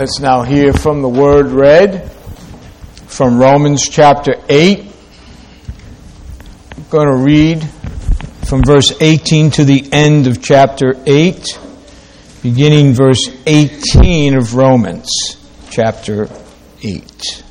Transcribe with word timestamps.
Let's 0.00 0.18
now 0.18 0.40
hear 0.40 0.72
from 0.72 1.02
the 1.02 1.10
word 1.10 1.48
read 1.48 2.10
from 3.06 3.38
Romans 3.38 3.86
chapter 3.86 4.32
8. 4.48 4.80
I'm 6.74 6.84
going 6.88 7.06
to 7.06 7.22
read 7.22 7.62
from 8.48 8.62
verse 8.64 8.94
18 8.98 9.50
to 9.50 9.64
the 9.66 9.86
end 9.92 10.26
of 10.26 10.40
chapter 10.40 10.94
8, 11.04 11.58
beginning 12.42 12.94
verse 12.94 13.28
18 13.44 14.38
of 14.38 14.54
Romans 14.54 15.36
chapter 15.68 16.30
8. 16.82 17.44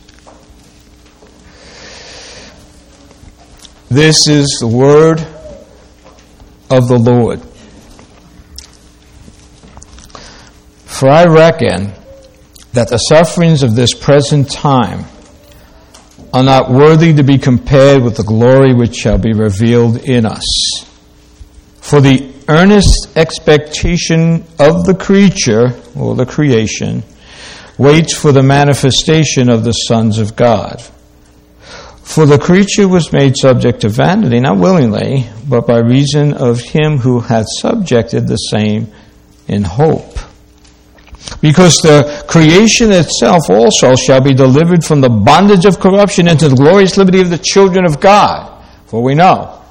This 3.89 4.27
is 4.27 4.57
the 4.59 4.68
word 4.68 5.20
of 6.71 6.88
the 6.88 6.97
Lord. 6.97 7.41
For 10.88 11.09
I 11.09 11.25
reckon 11.25 11.99
that 12.73 12.89
the 12.89 12.97
sufferings 12.97 13.64
of 13.64 13.75
this 13.75 13.93
present 13.93 14.51
time 14.51 15.05
are 16.33 16.43
not 16.43 16.69
worthy 16.69 17.14
to 17.14 17.23
be 17.23 17.37
compared 17.37 18.04
with 18.04 18.15
the 18.15 18.23
glory 18.23 18.73
which 18.73 18.96
shall 18.96 19.18
be 19.18 19.33
revealed 19.33 19.97
in 19.97 20.25
us. 20.25 20.46
For 21.82 22.01
the 22.01 22.32
earnest 22.47 23.18
expectation 23.18 24.46
of 24.60 24.86
the 24.86 24.96
creature, 25.00 25.69
or 25.96 26.15
the 26.15 26.25
creation, 26.25 27.04
waits 27.77 28.13
for 28.15 28.32
the 28.32 28.43
manifestation 28.43 29.49
of 29.49 29.63
the 29.63 29.71
sons 29.71 30.19
of 30.19 30.36
God. 30.36 30.82
For 32.03 32.25
the 32.25 32.39
creature 32.39 32.88
was 32.88 33.13
made 33.13 33.38
subject 33.38 33.81
to 33.81 33.89
vanity, 33.89 34.39
not 34.39 34.58
willingly, 34.58 35.27
but 35.47 35.66
by 35.66 35.77
reason 35.77 36.33
of 36.33 36.59
him 36.59 36.97
who 36.97 37.22
hath 37.22 37.45
subjected 37.47 38.27
the 38.27 38.36
same 38.36 38.91
in 39.47 39.63
hope. 39.63 40.17
Because 41.41 41.78
the 41.78 42.23
creation 42.28 42.91
itself 42.91 43.49
also 43.49 43.95
shall 43.95 44.21
be 44.21 44.33
delivered 44.33 44.83
from 44.83 45.02
the 45.02 45.09
bondage 45.09 45.66
of 45.66 45.80
corruption 45.80 46.27
into 46.27 46.49
the 46.49 46.55
glorious 46.55 46.97
liberty 46.97 47.21
of 47.21 47.30
the 47.30 47.38
children 47.38 47.85
of 47.85 47.99
God. 47.99 48.63
For 48.88 49.03
we 49.03 49.16
know 49.16 49.61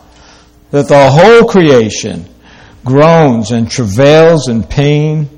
that 0.70 0.88
the 0.88 1.10
whole 1.10 1.48
creation 1.48 2.26
groans 2.84 3.50
and 3.50 3.70
travails 3.70 4.48
in 4.48 4.62
pain 4.62 5.28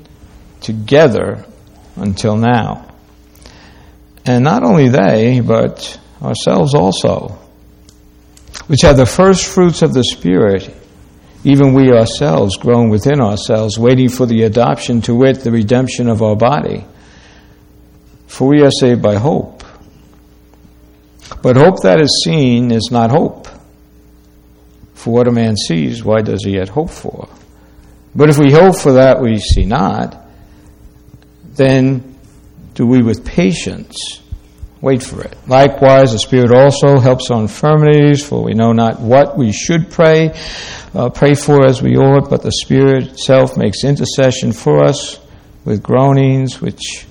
together 0.61 1.45
until 1.95 2.35
now. 2.35 2.87
And 4.25 4.43
not 4.43 4.63
only 4.63 4.89
they, 4.89 5.39
but 5.39 5.99
ourselves 6.21 6.75
also, 6.75 7.39
which 8.67 8.81
have 8.83 8.97
the 8.97 9.05
first 9.05 9.45
fruits 9.45 9.81
of 9.81 9.93
the 9.93 10.03
Spirit, 10.03 10.73
even 11.43 11.73
we 11.73 11.91
ourselves 11.91 12.57
groan 12.57 12.89
within 12.89 13.19
ourselves, 13.19 13.79
waiting 13.79 14.09
for 14.09 14.25
the 14.25 14.43
adoption 14.43 15.01
to 15.01 15.15
wit, 15.15 15.41
the 15.41 15.51
redemption 15.51 16.07
of 16.07 16.21
our 16.21 16.35
body. 16.35 16.85
For 18.27 18.47
we 18.47 18.61
are 18.61 18.71
saved 18.71 19.01
by 19.01 19.15
hope. 19.15 19.63
But 21.41 21.57
hope 21.57 21.81
that 21.81 21.99
is 21.99 22.21
seen 22.23 22.71
is 22.71 22.89
not 22.91 23.09
hope. 23.09 23.47
For 24.93 25.11
what 25.11 25.27
a 25.27 25.31
man 25.31 25.55
sees, 25.57 26.03
why 26.03 26.21
does 26.21 26.43
he 26.45 26.51
yet 26.51 26.69
hope 26.69 26.91
for? 26.91 27.27
But 28.13 28.29
if 28.29 28.37
we 28.37 28.51
hope 28.51 28.75
for 28.75 28.93
that 28.93 29.19
we 29.19 29.39
see 29.39 29.65
not, 29.65 30.15
then 31.55 32.17
do 32.75 32.85
we 32.85 33.01
with 33.01 33.25
patience 33.25 34.20
Wait 34.81 35.03
for 35.03 35.21
it. 35.21 35.37
Likewise, 35.47 36.11
the 36.11 36.17
Spirit 36.17 36.51
also 36.51 36.99
helps 36.99 37.29
our 37.29 37.41
infirmities, 37.41 38.25
for 38.25 38.43
we 38.43 38.53
know 38.53 38.71
not 38.71 38.99
what 38.99 39.37
we 39.37 39.51
should 39.51 39.91
pray, 39.91 40.33
uh, 40.95 41.09
pray 41.09 41.35
for 41.35 41.67
as 41.67 41.83
we 41.83 41.95
ought, 41.97 42.31
but 42.31 42.41
the 42.41 42.51
Spirit 42.51 43.09
itself 43.09 43.55
makes 43.57 43.83
intercession 43.83 44.51
for 44.51 44.83
us 44.83 45.19
with 45.65 45.83
groanings 45.83 46.59
which 46.59 47.05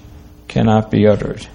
cannot 0.48 0.90
be 0.90 1.06
uttered. 1.06 1.46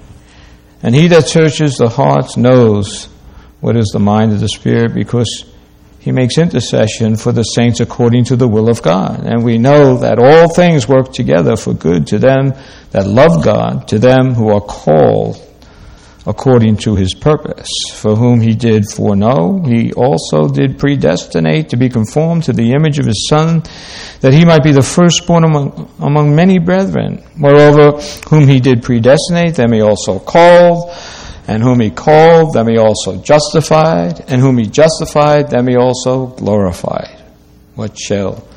And 0.81 0.95
he 0.95 1.08
that 1.09 1.27
searches 1.27 1.75
the 1.75 1.89
hearts 1.89 2.38
knows 2.38 3.09
what 3.59 3.75
is 3.75 3.89
the 3.92 3.99
mind 3.99 4.31
of 4.31 4.39
the 4.39 4.48
Spirit, 4.48 4.93
because 4.93 5.43
he 5.99 6.14
makes 6.14 6.37
intercession 6.37 7.17
for 7.17 7.33
the 7.33 7.43
saints 7.43 7.81
according 7.81 8.23
to 8.25 8.37
the 8.37 8.48
will 8.48 8.70
of 8.70 8.81
God. 8.81 9.25
And 9.25 9.43
we 9.43 9.58
know 9.58 9.98
that 9.98 10.20
all 10.20 10.54
things 10.54 10.87
work 10.87 11.11
together 11.11 11.58
for 11.58 11.73
good 11.73 12.08
to 12.08 12.20
them 12.20 12.54
that 12.92 13.05
love 13.05 13.43
God, 13.43 13.89
to 13.89 13.99
them 13.99 14.33
who 14.33 14.49
are 14.49 14.61
called 14.61 15.42
according 16.27 16.77
to 16.77 16.95
his 16.95 17.13
purpose. 17.13 17.69
For 17.93 18.15
whom 18.15 18.41
he 18.41 18.55
did 18.55 18.86
foreknow, 18.91 19.61
he 19.63 19.93
also 19.93 20.47
did 20.47 20.80
predestinate 20.80 21.69
to 21.69 21.77
be 21.77 21.89
conformed 21.89 22.43
to 22.45 22.53
the 22.53 22.71
image 22.73 22.97
of 22.97 23.05
his 23.05 23.27
Son, 23.30 23.61
that 24.21 24.33
he 24.33 24.45
might 24.45 24.63
be 24.63 24.71
the 24.71 24.81
firstborn 24.81 25.43
among, 25.43 25.91
among 25.99 26.36
many 26.36 26.58
brethren. 26.58 27.23
Moreover, 27.36 28.02
whom 28.30 28.47
he 28.47 28.59
did 28.59 28.83
predestinate, 28.83 29.55
them 29.55 29.73
he 29.73 29.81
also 29.81 30.17
called, 30.17 30.91
and 31.47 31.61
whom 31.61 31.80
he 31.80 31.91
called, 31.91 32.53
them 32.53 32.67
he 32.67 32.77
also 32.77 33.21
justified, 33.21 34.23
and 34.27 34.42
whom 34.42 34.57
he 34.57 34.65
justified, 34.65 35.49
them 35.52 35.67
he 35.67 35.75
also 35.75 36.27
glorified. 36.27 37.21
What 37.75 37.99
shall 37.99 38.47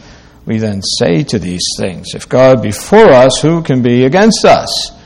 we 0.47 0.57
then 0.57 0.81
say 0.83 1.23
to 1.25 1.39
these 1.39 1.67
things? 1.77 2.15
If 2.15 2.29
God 2.29 2.63
be 2.63 2.73
for 2.73 2.97
us, 2.97 3.41
who 3.43 3.63
can 3.63 3.83
be 3.83 4.05
against 4.05 4.47
us? 4.47 4.98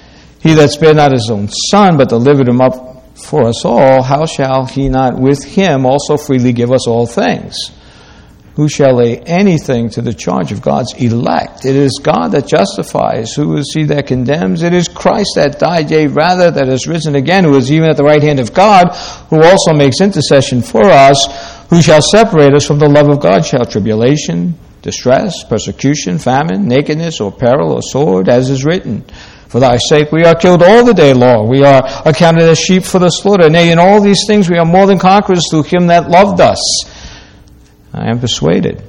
He 0.42 0.54
that 0.54 0.70
spared 0.70 0.96
not 0.96 1.12
his 1.12 1.30
own 1.30 1.48
son, 1.70 1.96
but 1.96 2.08
delivered 2.08 2.48
him 2.48 2.60
up 2.60 2.92
for 3.14 3.46
us 3.46 3.64
all, 3.64 4.02
how 4.02 4.26
shall 4.26 4.66
he 4.66 4.88
not 4.88 5.18
with 5.18 5.44
him 5.44 5.86
also 5.86 6.16
freely 6.16 6.52
give 6.52 6.72
us 6.72 6.88
all 6.88 7.06
things? 7.06 7.70
Who 8.56 8.68
shall 8.68 8.96
lay 8.96 9.18
anything 9.18 9.88
to 9.90 10.02
the 10.02 10.12
charge 10.12 10.52
of 10.52 10.60
God's 10.60 10.92
elect? 10.94 11.64
It 11.64 11.74
is 11.74 12.00
God 12.02 12.32
that 12.32 12.46
justifies. 12.46 13.32
Who 13.32 13.56
is 13.56 13.72
he 13.72 13.84
that 13.84 14.08
condemns? 14.08 14.62
It 14.62 14.74
is 14.74 14.88
Christ 14.88 15.30
that 15.36 15.58
died, 15.58 15.90
yea, 15.90 16.06
rather, 16.06 16.50
that 16.50 16.68
is 16.68 16.86
risen 16.86 17.14
again, 17.14 17.44
who 17.44 17.56
is 17.56 17.72
even 17.72 17.88
at 17.88 17.96
the 17.96 18.04
right 18.04 18.22
hand 18.22 18.40
of 18.40 18.52
God, 18.52 18.94
who 19.30 19.42
also 19.42 19.72
makes 19.72 20.02
intercession 20.02 20.60
for 20.60 20.84
us. 20.84 21.66
Who 21.70 21.80
shall 21.80 22.02
separate 22.02 22.52
us 22.52 22.66
from 22.66 22.78
the 22.78 22.90
love 22.90 23.08
of 23.08 23.20
God? 23.20 23.46
Shall 23.46 23.64
tribulation, 23.64 24.58
distress, 24.82 25.44
persecution, 25.44 26.18
famine, 26.18 26.68
nakedness, 26.68 27.22
or 27.22 27.32
peril, 27.32 27.72
or 27.72 27.80
sword, 27.80 28.28
as 28.28 28.50
is 28.50 28.66
written? 28.66 29.06
For 29.52 29.60
thy 29.60 29.76
sake 29.76 30.10
we 30.10 30.24
are 30.24 30.34
killed 30.34 30.62
all 30.62 30.82
the 30.82 30.94
day 30.94 31.12
long. 31.12 31.46
We 31.46 31.62
are 31.62 31.82
accounted 32.06 32.44
as 32.44 32.58
sheep 32.58 32.84
for 32.84 32.98
the 32.98 33.10
slaughter. 33.10 33.50
Nay, 33.50 33.70
in 33.70 33.78
all 33.78 34.00
these 34.00 34.24
things 34.26 34.48
we 34.48 34.56
are 34.56 34.64
more 34.64 34.86
than 34.86 34.98
conquerors 34.98 35.44
through 35.50 35.64
him 35.64 35.88
that 35.88 36.08
loved 36.08 36.40
us. 36.40 36.58
I 37.92 38.08
am 38.08 38.18
persuaded 38.18 38.82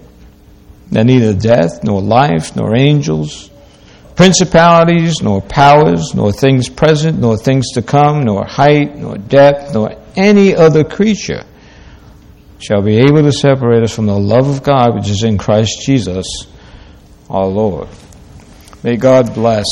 that 0.90 1.06
neither 1.06 1.34
death, 1.34 1.84
nor 1.84 2.02
life, 2.02 2.56
nor 2.56 2.78
angels, 2.78 3.52
principalities, 4.16 5.22
nor 5.22 5.42
powers, 5.42 6.16
nor 6.16 6.32
things 6.32 6.70
present, 6.70 7.20
nor 7.20 7.36
things 7.36 7.74
to 7.74 7.82
come, 7.82 8.24
nor 8.24 8.46
height, 8.46 8.96
nor 8.96 9.18
depth, 9.18 9.74
nor 9.74 9.94
any 10.16 10.56
other 10.56 10.86
creature 10.86 11.44
shall 12.60 12.82
be 12.82 13.00
able 13.00 13.22
to 13.24 13.34
separate 13.34 13.84
us 13.84 13.94
from 13.94 14.06
the 14.06 14.18
love 14.18 14.48
of 14.48 14.64
God 14.64 14.96
which 14.96 15.10
is 15.10 15.26
in 15.26 15.38
Christ 15.38 15.82
Jesus 15.86 16.26
our 17.30 17.48
Lord. 17.48 17.90
May 18.82 18.96
God 18.96 19.34
bless 19.34 19.66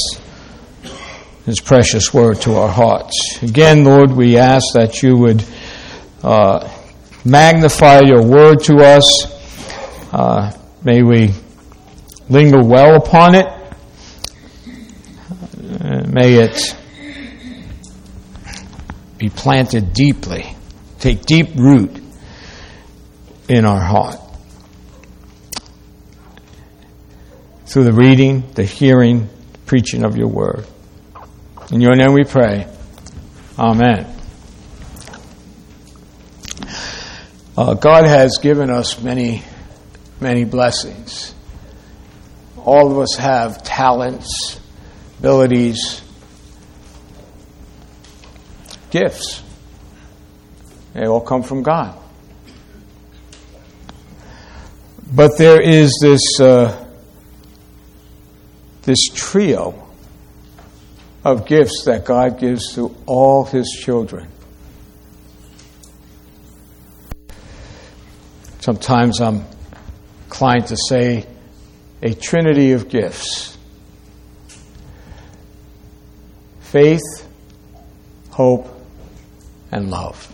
his 1.45 1.59
precious 1.59 2.13
word 2.13 2.39
to 2.41 2.55
our 2.55 2.69
hearts. 2.69 3.39
Again, 3.41 3.83
Lord, 3.83 4.11
we 4.11 4.37
ask 4.37 4.73
that 4.73 5.01
you 5.01 5.17
would 5.17 5.43
uh, 6.23 6.69
magnify 7.25 8.01
your 8.05 8.23
word 8.23 8.63
to 8.65 8.77
us. 8.77 10.13
Uh, 10.13 10.51
may 10.83 11.01
we 11.01 11.33
linger 12.29 12.63
well 12.63 12.95
upon 12.95 13.35
it. 13.35 13.47
Uh, 15.81 16.03
may 16.07 16.35
it 16.35 16.75
be 19.17 19.29
planted 19.29 19.93
deeply, 19.93 20.55
take 20.99 21.25
deep 21.25 21.55
root 21.55 22.01
in 23.47 23.65
our 23.65 23.79
heart. 23.79 24.17
Through 27.65 27.85
the 27.85 27.93
reading, 27.93 28.43
the 28.53 28.63
hearing, 28.63 29.29
preaching 29.65 30.03
of 30.03 30.17
your 30.17 30.27
word. 30.27 30.65
In 31.71 31.79
your 31.79 31.95
name 31.95 32.11
we 32.11 32.25
pray. 32.25 32.67
Amen. 33.57 34.05
Uh, 37.57 37.75
God 37.75 38.05
has 38.05 38.39
given 38.41 38.69
us 38.69 39.01
many, 39.01 39.41
many 40.19 40.43
blessings. 40.43 41.33
All 42.57 42.91
of 42.91 42.97
us 42.97 43.15
have 43.15 43.63
talents, 43.63 44.59
abilities, 45.19 46.01
gifts. 48.89 49.41
They 50.93 51.07
all 51.07 51.21
come 51.21 51.41
from 51.41 51.63
God. 51.63 51.97
But 55.09 55.37
there 55.37 55.61
is 55.61 55.97
this, 56.01 56.41
uh, 56.41 56.85
this 58.81 59.07
trio 59.13 59.80
of 61.23 61.45
gifts 61.45 61.83
that 61.85 62.05
God 62.05 62.39
gives 62.39 62.73
to 62.75 62.95
all 63.05 63.45
His 63.45 63.69
children. 63.83 64.27
Sometimes 68.59 69.19
I'm 69.21 69.43
inclined 70.25 70.67
to 70.67 70.77
say 70.77 71.25
a 72.01 72.13
trinity 72.13 72.73
of 72.73 72.89
gifts. 72.89 73.51
faith, 76.71 77.27
hope, 78.29 78.65
and 79.73 79.91
love. 79.91 80.33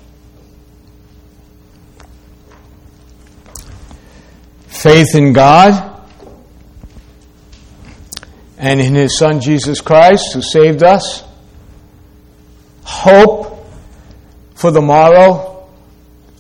Faith 4.68 5.16
in 5.16 5.34
God 5.34 5.97
and 8.58 8.82
in 8.82 8.96
His 8.96 9.18
Son 9.18 9.40
Jesus 9.40 9.82
Christ, 9.82 10.34
who 10.34 10.42
saved 10.42 10.84
us. 10.84 11.24
Hope 12.84 13.66
for 14.56 14.72
the 14.72 14.82
morrow 14.82 15.70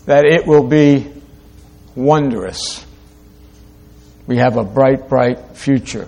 that 0.05 0.25
it 0.25 0.47
will 0.47 0.67
be 0.67 1.11
wondrous. 1.95 2.83
We 4.25 4.37
have 4.37 4.57
a 4.57 4.63
bright, 4.63 5.07
bright 5.07 5.55
future. 5.55 6.07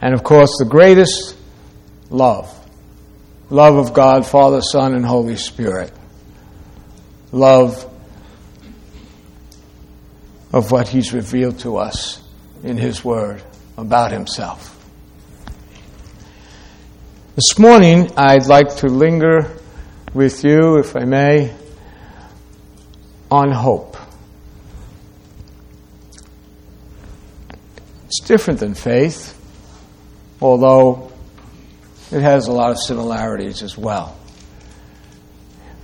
And 0.00 0.12
of 0.12 0.22
course, 0.22 0.50
the 0.58 0.66
greatest 0.66 1.36
love 2.10 2.50
love 3.50 3.76
of 3.76 3.94
God, 3.94 4.26
Father, 4.26 4.60
Son, 4.60 4.94
and 4.94 5.04
Holy 5.04 5.36
Spirit. 5.36 5.92
Love 7.30 7.88
of 10.52 10.70
what 10.70 10.88
He's 10.88 11.12
revealed 11.12 11.60
to 11.60 11.76
us 11.76 12.22
in 12.62 12.76
His 12.76 13.04
Word 13.04 13.42
about 13.76 14.12
Himself. 14.12 14.70
This 17.36 17.58
morning, 17.58 18.12
I'd 18.16 18.46
like 18.46 18.76
to 18.76 18.86
linger 18.86 19.50
with 20.12 20.44
you, 20.44 20.78
if 20.78 20.94
I 20.94 21.04
may, 21.04 21.52
on 23.30 23.50
hope. 23.50 23.96
It's 28.06 28.20
different 28.20 28.60
than 28.60 28.74
faith, 28.74 29.36
although 30.40 31.10
it 32.12 32.22
has 32.22 32.46
a 32.46 32.52
lot 32.52 32.70
of 32.70 32.78
similarities 32.78 33.64
as 33.64 33.76
well. 33.76 34.16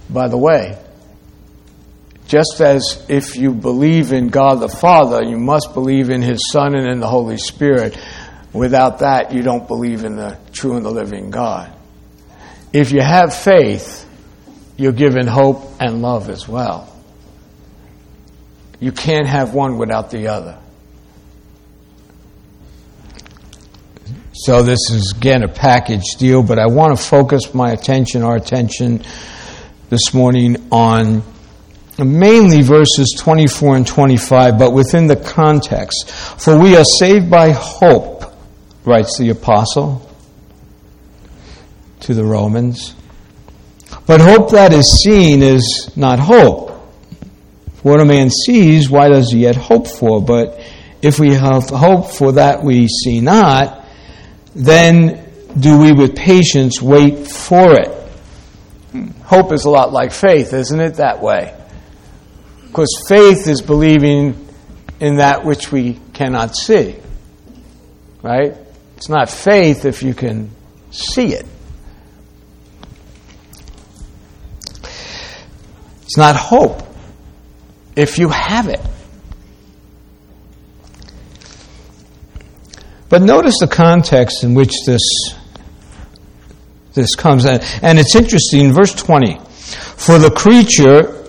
By 0.09 0.29
the 0.29 0.39
way, 0.39 0.79
just 2.31 2.61
as 2.61 3.05
if 3.09 3.35
you 3.35 3.53
believe 3.53 4.13
in 4.13 4.29
God 4.29 4.61
the 4.61 4.69
Father, 4.69 5.21
you 5.25 5.37
must 5.37 5.75
believe 5.75 6.11
in 6.11 6.23
His 6.23 6.39
Son 6.53 6.77
and 6.77 6.87
in 6.87 7.01
the 7.01 7.09
Holy 7.09 7.37
Spirit. 7.37 7.99
Without 8.53 9.01
that, 9.01 9.33
you 9.35 9.43
don't 9.43 9.67
believe 9.67 10.05
in 10.05 10.15
the 10.15 10.39
true 10.53 10.77
and 10.77 10.87
the 10.87 10.93
living 10.93 11.33
God. 11.33 11.73
If 12.73 12.93
you 12.93 13.01
have 13.01 13.35
faith, 13.35 14.09
you're 14.77 14.93
given 14.93 15.27
hope 15.27 15.73
and 15.81 16.03
love 16.03 16.31
as 16.31 16.47
well. 16.47 16.87
You 18.79 18.93
can't 18.93 19.27
have 19.27 19.53
one 19.53 19.77
without 19.77 20.13
the 20.13 20.29
other. 20.29 20.57
So, 24.35 24.63
this 24.63 24.89
is 24.91 25.15
again 25.17 25.43
a 25.43 25.49
package 25.49 26.15
deal, 26.17 26.45
but 26.45 26.61
I 26.61 26.67
want 26.67 26.97
to 26.97 27.03
focus 27.03 27.53
my 27.53 27.73
attention, 27.73 28.23
our 28.23 28.37
attention 28.37 29.03
this 29.89 30.15
morning 30.15 30.69
on 30.71 31.25
mainly 32.05 32.63
verses 32.63 33.15
24 33.19 33.77
and 33.77 33.87
25, 33.87 34.59
but 34.59 34.73
within 34.73 35.07
the 35.07 35.17
context. 35.17 36.11
For 36.11 36.59
we 36.59 36.77
are 36.77 36.85
saved 36.85 37.31
by 37.31 37.51
hope, 37.51 38.25
writes 38.85 39.19
the 39.19 39.31
apostle 39.31 40.07
to 42.01 42.15
the 42.15 42.25
Romans. 42.25 42.95
But 44.07 44.21
hope 44.21 44.51
that 44.51 44.73
is 44.73 45.03
seen 45.03 45.43
is 45.43 45.91
not 45.97 46.19
hope. 46.19 46.71
What 47.83 48.01
a 48.01 48.05
man 48.05 48.31
sees, 48.31 48.91
why 48.91 49.09
does 49.09 49.33
he 49.33 49.41
yet 49.41 49.57
hope 49.57 49.87
for? 49.87 50.23
But 50.23 50.61
if 51.03 51.19
we 51.19 51.35
have 51.35 51.71
hope 51.71 52.11
for 52.11 52.33
that 52.33 52.63
we 52.63 52.89
see 52.89 53.21
not, 53.21 53.85
then 54.55 55.25
do 55.59 55.79
we 55.79 55.93
with 55.93 56.15
patience 56.15 56.81
wait 56.83 57.27
for 57.27 57.73
it. 57.75 57.97
Hope 59.25 59.53
is 59.53 59.65
a 59.65 59.71
lot 59.71 59.93
like 59.93 60.13
faith, 60.13 60.53
isn't 60.53 60.81
it? 60.81 60.95
That 60.97 61.23
way. 61.23 61.57
Because 62.71 63.05
faith 63.09 63.49
is 63.49 63.63
believing 63.63 64.49
in 65.01 65.17
that 65.17 65.45
which 65.45 65.73
we 65.73 65.99
cannot 66.13 66.55
see. 66.55 66.95
Right? 68.23 68.55
It's 68.97 69.09
not 69.09 69.29
faith 69.29 69.85
if 69.85 70.05
you 70.05 70.15
can 70.15 70.53
see 70.93 71.35
it. 71.35 71.45
It's 76.03 76.17
not 76.17 76.37
hope 76.37 76.81
if 77.97 78.19
you 78.19 78.29
have 78.29 78.69
it. 78.69 78.81
But 83.09 83.23
notice 83.23 83.57
the 83.59 83.67
context 83.67 84.45
in 84.45 84.55
which 84.55 84.73
this, 84.87 85.03
this 86.95 87.17
comes. 87.17 87.47
And 87.47 87.99
it's 87.99 88.15
interesting, 88.15 88.73
verse 88.73 88.95
20. 88.95 89.41
For 89.41 90.21
the 90.21 90.31
creature 90.31 91.20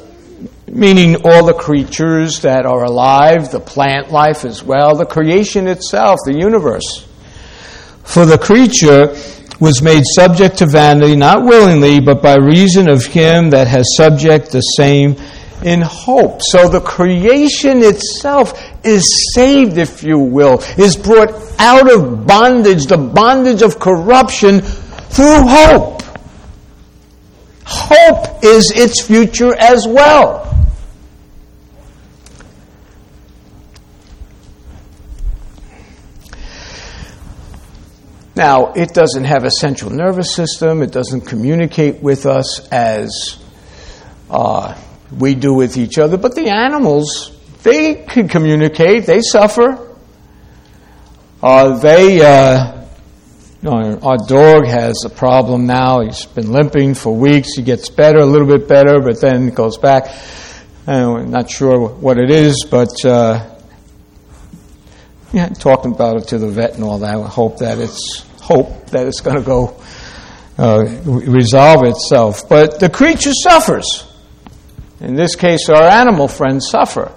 meaning 0.73 1.18
all 1.25 1.45
the 1.45 1.53
creatures 1.53 2.41
that 2.41 2.65
are 2.65 2.83
alive, 2.85 3.51
the 3.51 3.59
plant 3.59 4.09
life 4.09 4.45
as 4.45 4.63
well, 4.63 4.95
the 4.95 5.06
creation 5.06 5.68
itself, 5.68 6.19
the 6.25 6.38
universe. 6.38 7.06
For 8.03 8.25
the 8.25 8.38
creature 8.38 9.15
was 9.59 9.81
made 9.81 10.03
subject 10.15 10.57
to 10.57 10.65
vanity, 10.65 11.15
not 11.15 11.44
willingly, 11.44 12.00
but 12.00 12.21
by 12.21 12.35
reason 12.35 12.89
of 12.89 13.06
him 13.06 13.50
that 13.50 13.68
has 13.68 13.85
subject 13.95 14.51
the 14.51 14.62
same 14.62 15.15
in 15.63 15.81
hope. 15.81 16.41
So 16.41 16.68
the 16.68 16.81
creation 16.81 17.83
itself 17.83 18.53
is 18.83 19.33
saved, 19.35 19.77
if 19.77 20.03
you 20.03 20.18
will, 20.18 20.63
is 20.77 20.95
brought 20.95 21.31
out 21.59 21.91
of 21.91 22.25
bondage, 22.25 22.85
the 22.85 22.97
bondage 22.97 23.62
of 23.62 23.77
corruption, 23.77 24.62
through 24.62 25.47
hope. 25.47 26.01
Hope 27.65 28.44
is 28.44 28.71
its 28.71 29.01
future 29.06 29.53
as 29.56 29.85
well. 29.88 30.50
Now, 38.36 38.72
it 38.74 38.94
doesn't 38.94 39.25
have 39.25 39.44
a 39.44 39.51
central 39.51 39.92
nervous 39.92 40.33
system, 40.33 40.81
it 40.81 40.92
doesn't 40.92 41.22
communicate 41.22 42.01
with 42.01 42.25
us 42.25 42.66
as 42.69 43.38
uh, 44.30 44.80
we 45.18 45.36
do 45.36 45.54
with 45.54 45.75
each 45.78 45.98
other, 45.98 46.16
but 46.16 46.36
the 46.36 46.50
animals, 46.50 47.38
they 47.63 47.95
can 47.95 48.30
communicate, 48.30 49.06
they 49.06 49.22
suffer. 49.22 49.89
Uh, 51.44 51.78
they, 51.80 52.22
uh, 52.22 52.86
you 53.62 53.69
know, 53.69 54.00
our 54.02 54.18
dog 54.28 54.66
has 54.66 55.04
a 55.06 55.09
problem 55.09 55.66
now. 55.66 56.02
He's 56.02 56.26
been 56.26 56.52
limping 56.52 56.94
for 56.94 57.16
weeks. 57.16 57.56
He 57.56 57.64
gets 57.64 57.90
better, 57.90 58.19
a 58.19 58.26
little 58.26 58.47
bit 58.47 58.68
better, 58.68 59.02
but 59.02 59.19
then 59.19 59.50
goes 59.50 59.78
back. 59.78 60.16
I'm 60.88 61.30
not 61.30 61.50
sure 61.50 61.90
what 61.90 62.18
it 62.18 62.31
is, 62.31 62.66
but 62.69 63.06
uh, 63.06 63.60
yeah, 65.33 65.50
talking 65.50 65.94
about 65.94 66.18
it 66.18 66.28
to 66.30 66.38
the 66.38 66.47
vet 66.47 66.76
and 66.76 66.83
all 66.83 67.00
that. 67.00 67.16
I 67.16 67.28
hope 67.28 67.59
that 67.59 67.80
it's 67.80 68.26
hope 68.42 68.88
that 68.88 69.07
it's 69.07 69.21
going 69.21 69.38
to 69.38 69.44
go 69.44 69.81
uh, 70.57 70.83
resolve 71.06 71.85
itself. 71.85 72.47
But 72.50 72.80
the 72.80 72.90
creature 72.90 73.33
suffers. 73.33 74.06
In 75.00 75.16
this 75.16 75.35
case, 75.35 75.69
our 75.69 75.83
animal 75.83 76.28
friends 76.28 76.69
suffer. 76.69 77.11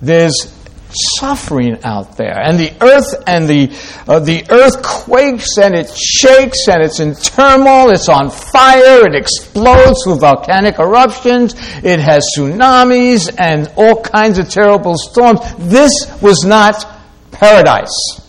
There's 0.00 0.55
suffering 0.90 1.78
out 1.84 2.16
there, 2.16 2.38
and 2.38 2.58
the 2.58 2.72
earth 2.80 3.14
and 3.26 3.48
the 3.48 3.70
uh, 4.06 4.20
the 4.20 4.44
earth 4.50 4.82
quakes 4.82 5.58
and 5.58 5.74
it 5.74 5.90
shakes 5.96 6.68
and 6.68 6.82
it's 6.82 7.00
in 7.00 7.14
turmoil. 7.14 7.90
It's 7.90 8.08
on 8.08 8.30
fire. 8.30 9.06
It 9.06 9.14
explodes 9.14 10.04
through 10.04 10.18
volcanic 10.18 10.78
eruptions. 10.78 11.54
It 11.82 12.00
has 12.00 12.26
tsunamis 12.36 13.34
and 13.38 13.70
all 13.76 14.02
kinds 14.02 14.38
of 14.38 14.48
terrible 14.48 14.96
storms. 14.96 15.40
This 15.58 15.92
was 16.20 16.44
not 16.44 16.86
paradise. 17.30 18.20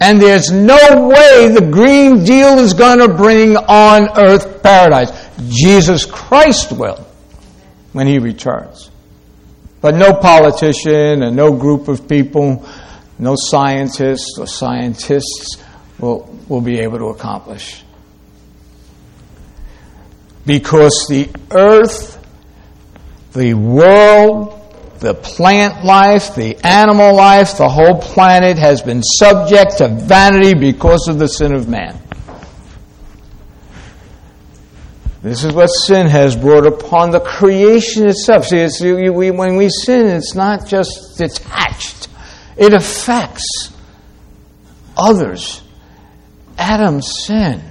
And 0.00 0.20
there's 0.20 0.50
no 0.50 1.08
way 1.08 1.48
the 1.48 1.68
Green 1.72 2.24
Deal 2.24 2.58
is 2.58 2.74
going 2.74 2.98
to 2.98 3.08
bring 3.08 3.56
on 3.56 4.18
earth 4.18 4.62
paradise. 4.62 5.10
Jesus 5.48 6.04
Christ 6.04 6.72
will 6.72 7.03
when 7.94 8.06
he 8.08 8.18
returns. 8.18 8.90
But 9.80 9.94
no 9.94 10.12
politician 10.12 11.22
and 11.22 11.36
no 11.36 11.56
group 11.56 11.88
of 11.88 12.08
people, 12.08 12.66
no 13.18 13.36
scientists 13.38 14.36
or 14.38 14.46
scientists 14.46 15.62
will, 15.98 16.38
will 16.48 16.60
be 16.60 16.80
able 16.80 16.98
to 16.98 17.06
accomplish. 17.06 17.82
Because 20.44 21.06
the 21.08 21.30
earth, 21.52 22.18
the 23.32 23.54
world, 23.54 24.60
the 24.98 25.14
plant 25.14 25.84
life, 25.84 26.34
the 26.34 26.56
animal 26.66 27.14
life, 27.14 27.56
the 27.58 27.68
whole 27.68 28.00
planet 28.00 28.58
has 28.58 28.82
been 28.82 29.02
subject 29.02 29.78
to 29.78 29.88
vanity 29.88 30.54
because 30.54 31.06
of 31.08 31.18
the 31.18 31.28
sin 31.28 31.54
of 31.54 31.68
man. 31.68 32.00
This 35.24 35.42
is 35.42 35.54
what 35.54 35.68
sin 35.68 36.06
has 36.06 36.36
brought 36.36 36.66
upon 36.66 37.10
the 37.10 37.18
creation 37.18 38.06
itself. 38.06 38.44
See, 38.44 38.58
it's, 38.58 38.82
we, 38.82 39.30
when 39.30 39.56
we 39.56 39.70
sin, 39.70 40.06
it's 40.06 40.34
not 40.34 40.66
just 40.66 41.16
detached, 41.16 42.08
it 42.58 42.74
affects 42.74 43.72
others. 44.98 45.62
Adam's 46.58 47.24
sin 47.24 47.62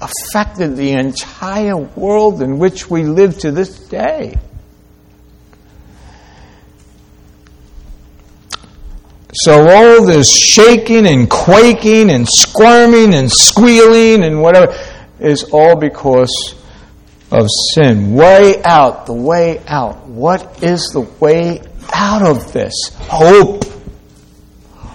affected 0.00 0.74
the 0.78 0.92
entire 0.92 1.76
world 1.76 2.40
in 2.40 2.58
which 2.58 2.88
we 2.88 3.04
live 3.04 3.36
to 3.40 3.52
this 3.52 3.78
day. 3.80 4.38
So 9.34 9.68
all 9.68 10.06
this 10.06 10.34
shaking 10.34 11.06
and 11.06 11.28
quaking 11.28 12.08
and 12.10 12.26
squirming 12.26 13.14
and 13.14 13.30
squealing 13.30 14.24
and 14.24 14.40
whatever 14.40 14.74
is 15.18 15.44
all 15.52 15.76
because 15.76 16.54
of 17.30 17.46
sin. 17.74 18.14
Way 18.14 18.62
out, 18.62 19.06
the 19.06 19.12
way 19.12 19.62
out. 19.66 20.06
What 20.06 20.62
is 20.62 20.90
the 20.92 21.02
way 21.20 21.62
out 21.92 22.22
of 22.26 22.52
this? 22.52 22.74
Hope. 22.94 23.64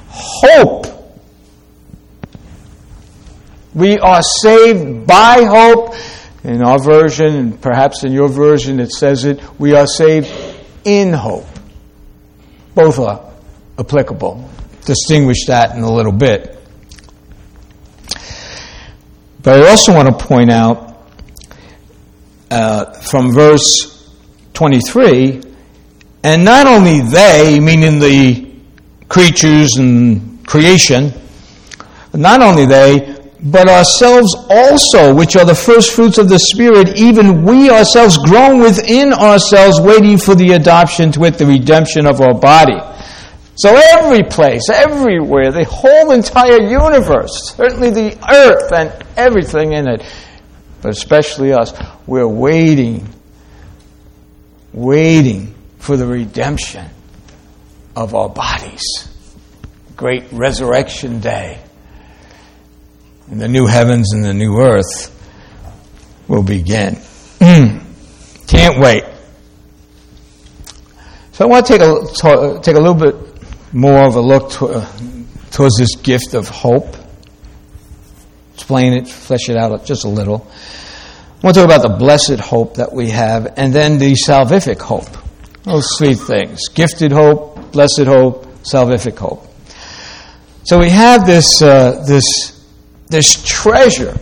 Hope. 0.10 0.86
We 3.74 3.98
are 4.00 4.22
saved 4.22 5.06
by 5.08 5.44
hope. 5.44 5.96
In 6.44 6.62
our 6.62 6.78
version, 6.78 7.36
and 7.36 7.60
perhaps 7.62 8.04
in 8.04 8.12
your 8.12 8.30
version, 8.30 8.80
it 8.80 8.92
says 8.92 9.26
it, 9.26 9.42
we 9.60 9.74
are 9.74 9.88
saved 9.88 10.32
in 10.84 11.12
hope. 11.12 11.48
Both 12.76 13.00
are 13.00 13.34
applicable. 13.80 14.48
Distinguish 14.86 15.48
that 15.48 15.76
in 15.76 15.82
a 15.82 15.92
little 15.92 16.12
bit. 16.12 16.56
But 19.42 19.62
I 19.62 19.70
also 19.70 19.92
want 19.94 20.08
to 20.08 20.26
point 20.26 20.52
out 20.52 20.85
uh, 22.52 22.94
from 22.94 23.34
verse 23.34 24.10
23 24.54 25.42
and 26.26 26.44
not 26.44 26.66
only 26.66 27.02
they, 27.02 27.60
meaning 27.60 28.00
the 28.00 28.52
creatures 29.08 29.78
and 29.78 30.44
creation, 30.48 31.14
not 32.16 32.42
only 32.42 32.66
they, 32.66 33.16
but 33.44 33.70
ourselves 33.70 34.34
also, 34.50 35.14
which 35.14 35.36
are 35.36 35.46
the 35.46 35.54
first 35.54 35.94
fruits 35.94 36.18
of 36.18 36.28
the 36.28 36.40
Spirit, 36.40 36.98
even 36.98 37.46
we 37.46 37.70
ourselves 37.70 38.18
groan 38.18 38.60
within 38.60 39.14
ourselves, 39.14 39.80
waiting 39.80 40.18
for 40.18 40.34
the 40.34 40.54
adoption 40.54 41.12
to 41.12 41.26
it, 41.26 41.38
the 41.38 41.46
redemption 41.46 42.08
of 42.08 42.22
our 42.22 42.34
body. 42.34 42.80
So 43.58 43.80
every 43.94 44.24
place, 44.24 44.64
everywhere, 44.74 45.52
the 45.52 45.64
whole 45.64 46.10
entire 46.10 46.60
universe, 46.60 47.54
certainly 47.56 47.92
the 47.92 48.18
earth 48.34 48.72
and 48.72 48.92
everything 49.16 49.74
in 49.74 49.88
it, 49.88 50.02
but 50.86 50.92
especially 50.92 51.52
us, 51.52 51.74
we're 52.06 52.28
waiting, 52.28 53.10
waiting 54.72 55.56
for 55.80 55.98
the 55.98 56.06
redemption 56.06 56.88
of 57.96 58.14
our 58.14 58.30
bodies. 58.30 58.84
Great 59.96 60.32
resurrection 60.32 61.22
day. 61.22 61.60
And 63.32 63.42
the 63.42 63.48
new 63.48 63.66
heavens 63.66 64.14
and 64.14 64.24
the 64.24 64.36
new 64.36 64.60
earth 64.60 65.12
will 66.28 66.44
begin. 66.44 67.00
Can't 67.40 68.80
wait. 68.80 69.06
So 71.32 71.46
I 71.46 71.48
want 71.48 71.66
to 71.66 71.74
take 71.74 71.82
a, 71.82 72.62
take 72.62 72.76
a 72.76 72.80
little 72.80 72.94
bit 72.94 73.16
more 73.74 74.04
of 74.06 74.18
a 74.18 74.22
look 74.22 74.52
to, 74.52 74.68
uh, 74.68 74.92
towards 75.50 75.78
this 75.80 75.96
gift 75.96 76.36
of 76.36 76.48
hope. 76.48 76.96
Explain 78.66 78.94
it, 78.94 79.08
flesh 79.08 79.48
it 79.48 79.58
out 79.58 79.86
just 79.86 80.06
a 80.06 80.10
little. 80.10 80.48
I 80.48 81.46
want 81.46 81.54
to 81.54 81.62
talk 81.62 81.66
about 81.66 81.84
the 81.84 81.96
blessed 82.00 82.40
hope 82.40 82.78
that 82.78 82.92
we 82.92 83.12
have, 83.12 83.54
and 83.58 83.72
then 83.72 84.00
the 84.00 84.14
salvific 84.14 84.82
hope. 84.82 85.06
Those 85.62 85.88
three 86.00 86.16
things 86.16 86.70
gifted 86.70 87.12
hope, 87.12 87.72
blessed 87.72 88.06
hope, 88.08 88.48
salvific 88.64 89.20
hope. 89.20 89.46
So 90.64 90.80
we 90.80 90.90
have 90.90 91.28
this, 91.28 91.62
uh, 91.62 92.04
this, 92.08 92.66
this 93.06 93.44
treasure 93.46 94.18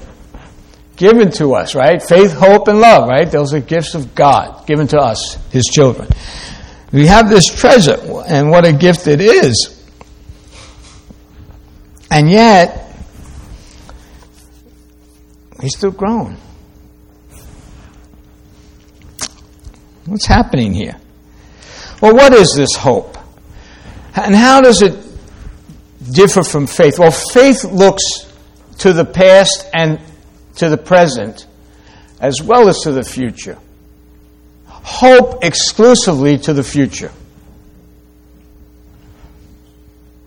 given 0.97 1.31
to 1.31 1.53
us, 1.53 1.73
right? 1.73 2.03
Faith, 2.03 2.33
hope, 2.33 2.67
and 2.67 2.81
love, 2.81 3.07
right? 3.07 3.31
Those 3.31 3.53
are 3.53 3.61
gifts 3.61 3.95
of 3.95 4.13
God 4.13 4.67
given 4.67 4.87
to 4.87 4.97
us, 4.97 5.37
His 5.51 5.63
children. 5.73 6.09
We 6.91 7.07
have 7.07 7.29
this 7.29 7.45
treasure, 7.45 7.97
and 8.27 8.49
what 8.49 8.65
a 8.65 8.73
gift 8.73 9.07
it 9.07 9.21
is. 9.21 9.81
And 12.11 12.29
yet, 12.29 12.82
he's 15.63 15.75
still 15.75 15.91
growing. 15.91 16.37
What's 20.05 20.25
happening 20.25 20.73
here? 20.73 20.95
Well, 22.01 22.13
what 22.13 22.33
is 22.33 22.53
this 22.55 22.75
hope? 22.75 23.17
And 24.15 24.35
how 24.35 24.61
does 24.61 24.81
it 24.81 24.95
differ 26.11 26.43
from 26.43 26.67
faith? 26.67 26.99
Well, 26.99 27.11
faith 27.11 27.63
looks 27.63 28.03
to 28.79 28.93
the 28.93 29.05
past 29.05 29.67
and 29.73 29.99
to 30.57 30.69
the 30.69 30.77
present, 30.77 31.47
as 32.19 32.41
well 32.43 32.67
as 32.67 32.81
to 32.81 32.91
the 32.91 33.03
future 33.03 33.57
hope 34.83 35.43
exclusively 35.43 36.37
to 36.37 36.53
the 36.53 36.63
future. 36.63 37.11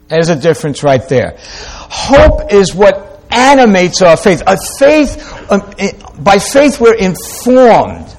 There's 0.09 0.31
a 0.31 0.37
difference 0.37 0.83
right 0.83 1.07
there. 1.09 1.37
Hope 1.39 2.53
is 2.53 2.75
what 2.75 3.06
animates 3.31 4.03
our 4.03 4.17
faith. 4.17 4.43
A 4.47 4.57
faith, 4.79 5.51
um, 5.51 5.61
by 6.19 6.39
faith, 6.39 6.81
we're 6.81 6.95
informed. 6.95 8.15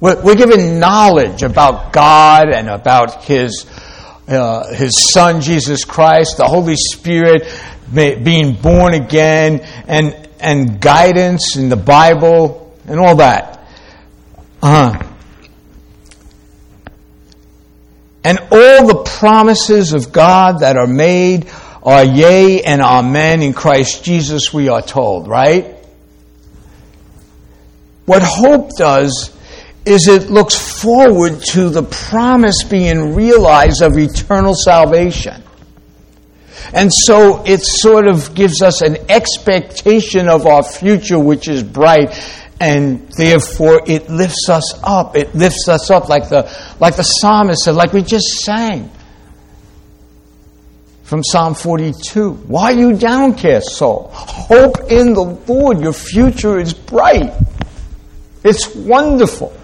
We're, 0.00 0.20
we're, 0.22 0.34
given 0.34 0.78
knowledge 0.78 1.42
about 1.42 1.92
God 1.92 2.48
and 2.48 2.68
about 2.68 3.24
His, 3.24 3.66
uh, 4.28 4.74
His 4.74 5.10
Son, 5.12 5.40
Jesus 5.40 5.84
Christ, 5.84 6.36
the 6.36 6.46
Holy 6.46 6.76
Spirit, 6.76 7.48
being 7.92 8.54
born 8.54 8.94
again, 8.94 9.60
and, 9.86 10.28
and 10.40 10.80
guidance 10.80 11.56
in 11.56 11.68
the 11.68 11.76
Bible, 11.76 12.76
and 12.86 13.00
all 13.00 13.16
that. 13.16 13.66
Uh-huh. 14.62 15.10
And 18.24 18.38
all 18.50 18.86
the 18.86 19.02
promises 19.04 19.92
of 19.92 20.10
God 20.10 20.60
that 20.60 20.76
are 20.78 20.86
made 20.86 21.50
are 21.84 22.04
yea 22.04 22.62
and 22.62 22.80
amen 22.80 23.42
in 23.42 23.52
Christ 23.52 24.04
Jesus, 24.04 24.52
we 24.52 24.68
are 24.68 24.82
told, 24.82 25.28
right? 25.28 25.76
What 28.06 28.22
hope 28.22 28.70
does 28.76 29.36
is 29.84 30.08
it 30.08 30.30
looks 30.30 30.82
forward 30.82 31.42
to 31.42 31.68
the 31.68 31.82
promise 31.82 32.64
being 32.64 33.14
realized 33.14 33.82
of 33.82 33.98
eternal 33.98 34.54
salvation. 34.54 35.42
And 36.72 36.92
so 36.92 37.42
it 37.44 37.60
sort 37.62 38.06
of 38.06 38.34
gives 38.34 38.62
us 38.62 38.80
an 38.80 38.96
expectation 39.10 40.28
of 40.28 40.46
our 40.46 40.62
future, 40.62 41.18
which 41.18 41.48
is 41.48 41.62
bright 41.62 42.18
and 42.60 43.06
therefore 43.12 43.82
it 43.86 44.08
lifts 44.08 44.48
us 44.48 44.78
up. 44.82 45.16
It 45.16 45.34
lifts 45.34 45.68
us 45.68 45.90
up 45.90 46.08
like 46.08 46.30
the, 46.30 46.50
like 46.80 46.96
the 46.96 47.02
psalmist 47.02 47.64
said, 47.64 47.74
like 47.74 47.92
we 47.92 48.02
just 48.02 48.26
sang 48.40 48.90
from 51.04 51.22
Psalm 51.22 51.54
42. 51.54 52.32
Why 52.32 52.72
are 52.72 52.78
you 52.78 52.96
downcast, 52.96 53.76
soul? 53.76 54.10
Hope 54.12 54.90
in 54.90 55.12
the 55.12 55.22
Lord. 55.22 55.80
Your 55.80 55.92
future 55.92 56.58
is 56.58 56.74
bright. 56.74 57.32
It's 58.42 58.74
wonderful. 58.74 59.56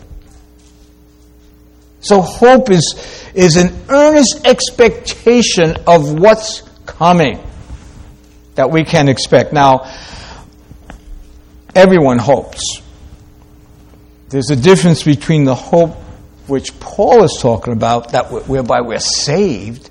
So 2.00 2.20
hope 2.20 2.70
is, 2.70 3.30
is 3.34 3.56
an 3.56 3.74
earnest 3.88 4.46
expectation 4.46 5.76
of 5.86 6.12
what's 6.18 6.62
coming 6.86 7.42
that 8.54 8.70
we 8.70 8.84
can 8.84 9.08
expect. 9.08 9.52
Now, 9.52 9.90
everyone 11.74 12.18
hopes. 12.18 12.82
There's 14.28 14.50
a 14.50 14.56
difference 14.56 15.02
between 15.02 15.44
the 15.44 15.54
hope 15.54 15.96
which 16.46 16.78
Paul 16.80 17.24
is 17.24 17.38
talking 17.40 17.72
about, 17.72 18.12
that 18.12 18.30
whereby 18.48 18.80
we're 18.80 18.98
saved, 18.98 19.89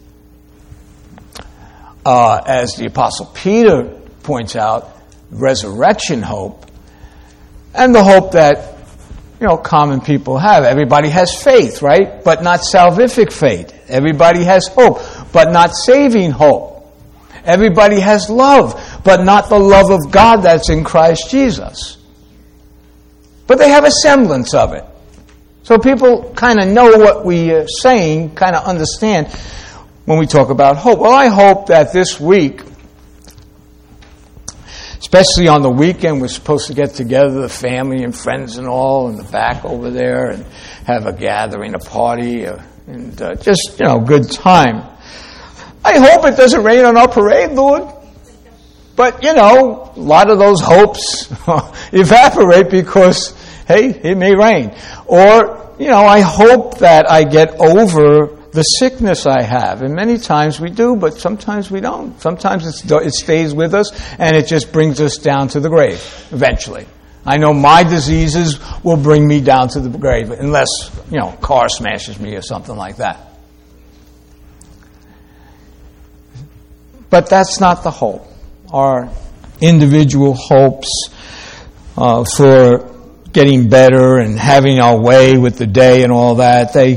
uh, 2.06 2.42
as 2.46 2.76
the 2.76 2.88
Apostle 2.88 3.28
Peter 3.28 3.84
points 4.24 4.56
out, 4.56 4.90
resurrection 5.32 6.22
hope, 6.22 6.66
and 7.74 7.94
the 7.94 8.04
hope 8.04 8.34
that 8.34 8.76
you 9.40 9.48
know 9.48 9.58
common 9.58 10.02
people 10.02 10.38
have. 10.38 10.64
Everybody 10.64 11.10
has 11.10 11.42
faith, 11.42 11.82
right? 11.82 12.24
But 12.24 12.44
not 12.44 12.62
salvific 12.62 13.32
faith. 13.32 13.74
Everybody 13.88 14.44
has 14.44 14.68
hope, 14.68 15.00
but 15.32 15.52
not 15.52 15.76
saving 15.76 16.32
hope. 16.32 16.76
Everybody 17.44 18.00
has 18.00 18.30
love, 18.30 19.02
but 19.04 19.24
not 19.24 19.50
the 19.50 19.60
love 19.60 19.92
of 19.92 20.12
God 20.12 20.38
that's 20.38 20.70
in 20.70 20.84
Christ 20.84 21.30
Jesus 21.30 22.00
but 23.50 23.58
they 23.58 23.70
have 23.70 23.84
a 23.84 23.90
semblance 23.90 24.54
of 24.54 24.74
it. 24.74 24.86
So 25.64 25.80
people 25.80 26.32
kind 26.36 26.62
of 26.62 26.68
know 26.68 27.00
what 27.00 27.26
we 27.26 27.52
are 27.52 27.68
saying, 27.68 28.36
kind 28.36 28.56
of 28.56 28.64
understand 28.64 29.36
when 30.10 30.18
we 30.18 30.26
talk 30.26 30.50
about 30.50 30.76
hope. 30.76 30.98
Well, 30.98 31.14
I 31.14 31.28
hope 31.28 31.68
that 31.68 31.94
this 31.94 32.20
week, 32.20 32.64
especially 34.98 35.48
on 35.48 35.62
the 35.62 35.70
weekend, 35.70 36.20
we're 36.20 36.30
supposed 36.30 36.66
to 36.66 36.74
get 36.74 36.96
together, 36.96 37.42
the 37.42 37.48
family 37.48 38.04
and 38.04 38.18
friends 38.18 38.58
and 38.58 38.68
all, 38.68 39.10
in 39.10 39.18
the 39.18 39.24
back 39.24 39.64
over 39.64 39.92
there, 39.92 40.32
and 40.32 40.48
have 40.86 41.06
a 41.06 41.14
gathering, 41.14 41.76
a 41.76 41.78
party, 41.78 42.48
uh, 42.48 42.60
and 42.88 43.22
uh, 43.22 43.36
just, 43.36 43.80
you 43.80 43.86
know, 43.86 44.00
good 44.00 44.32
time. 44.32 44.78
I 45.86 46.00
hope 46.00 46.26
it 46.26 46.36
doesn't 46.36 46.64
rain 46.64 46.86
on 46.86 46.98
our 46.98 47.08
parade, 47.08 47.52
Lord. 47.52 47.84
But, 48.96 49.22
you 49.24 49.36
know, 49.36 49.94
a 49.96 50.00
lot 50.00 50.32
of 50.32 50.40
those 50.40 50.60
hopes 50.60 51.32
evaporate 51.94 52.72
because, 52.72 53.40
hey, 53.68 53.90
it 53.90 54.18
may 54.18 54.36
rain. 54.36 54.76
Or, 55.06 55.76
you 55.78 55.86
know, 55.86 56.04
I 56.04 56.22
hope 56.22 56.80
that 56.80 57.12
I 57.12 57.26
get 57.26 57.60
over 57.60 58.39
the 58.52 58.64
sickness 58.64 59.26
I 59.26 59.42
have. 59.42 59.82
And 59.82 59.94
many 59.94 60.18
times 60.18 60.60
we 60.60 60.70
do, 60.70 60.96
but 60.96 61.18
sometimes 61.18 61.70
we 61.70 61.82
don't. 61.82 62.20
Sometimes 62.22 62.66
it 62.66 63.14
stays 63.14 63.54
with 63.54 63.74
us 63.74 63.92
and 64.18 64.36
it 64.36 64.48
just 64.48 64.72
brings 64.72 65.00
us 65.02 65.18
down 65.18 65.50
to 65.50 65.60
the 65.60 65.70
grave 65.70 66.02
eventually. 66.32 66.88
I 67.26 67.38
know 67.38 67.54
my 67.54 67.84
diseases 67.84 68.60
will 68.84 68.98
bring 68.98 69.28
me 69.28 69.42
down 69.42 69.70
to 69.70 69.80
the 69.82 69.96
grave 69.96 70.32
unless, 70.32 70.68
you 71.12 71.20
know, 71.20 71.32
car 71.42 71.70
smashes 71.70 72.20
me 72.20 72.36
or 72.36 72.42
something 72.42 72.76
like 72.76 72.98
that. 72.98 73.26
But 77.10 77.30
that's 77.30 77.60
not 77.60 77.84
the 77.84 77.92
hope. 77.92 78.28
Our 78.72 79.10
individual 79.62 80.34
hopes 80.34 81.10
uh, 81.98 82.24
for 82.36 82.96
getting 83.32 83.70
better 83.70 84.18
and 84.18 84.40
having 84.40 84.80
our 84.80 85.00
way 85.00 85.38
with 85.38 85.58
the 85.58 85.68
day 85.68 86.04
and 86.04 86.12
all 86.12 86.36
that, 86.36 86.74
they, 86.74 86.96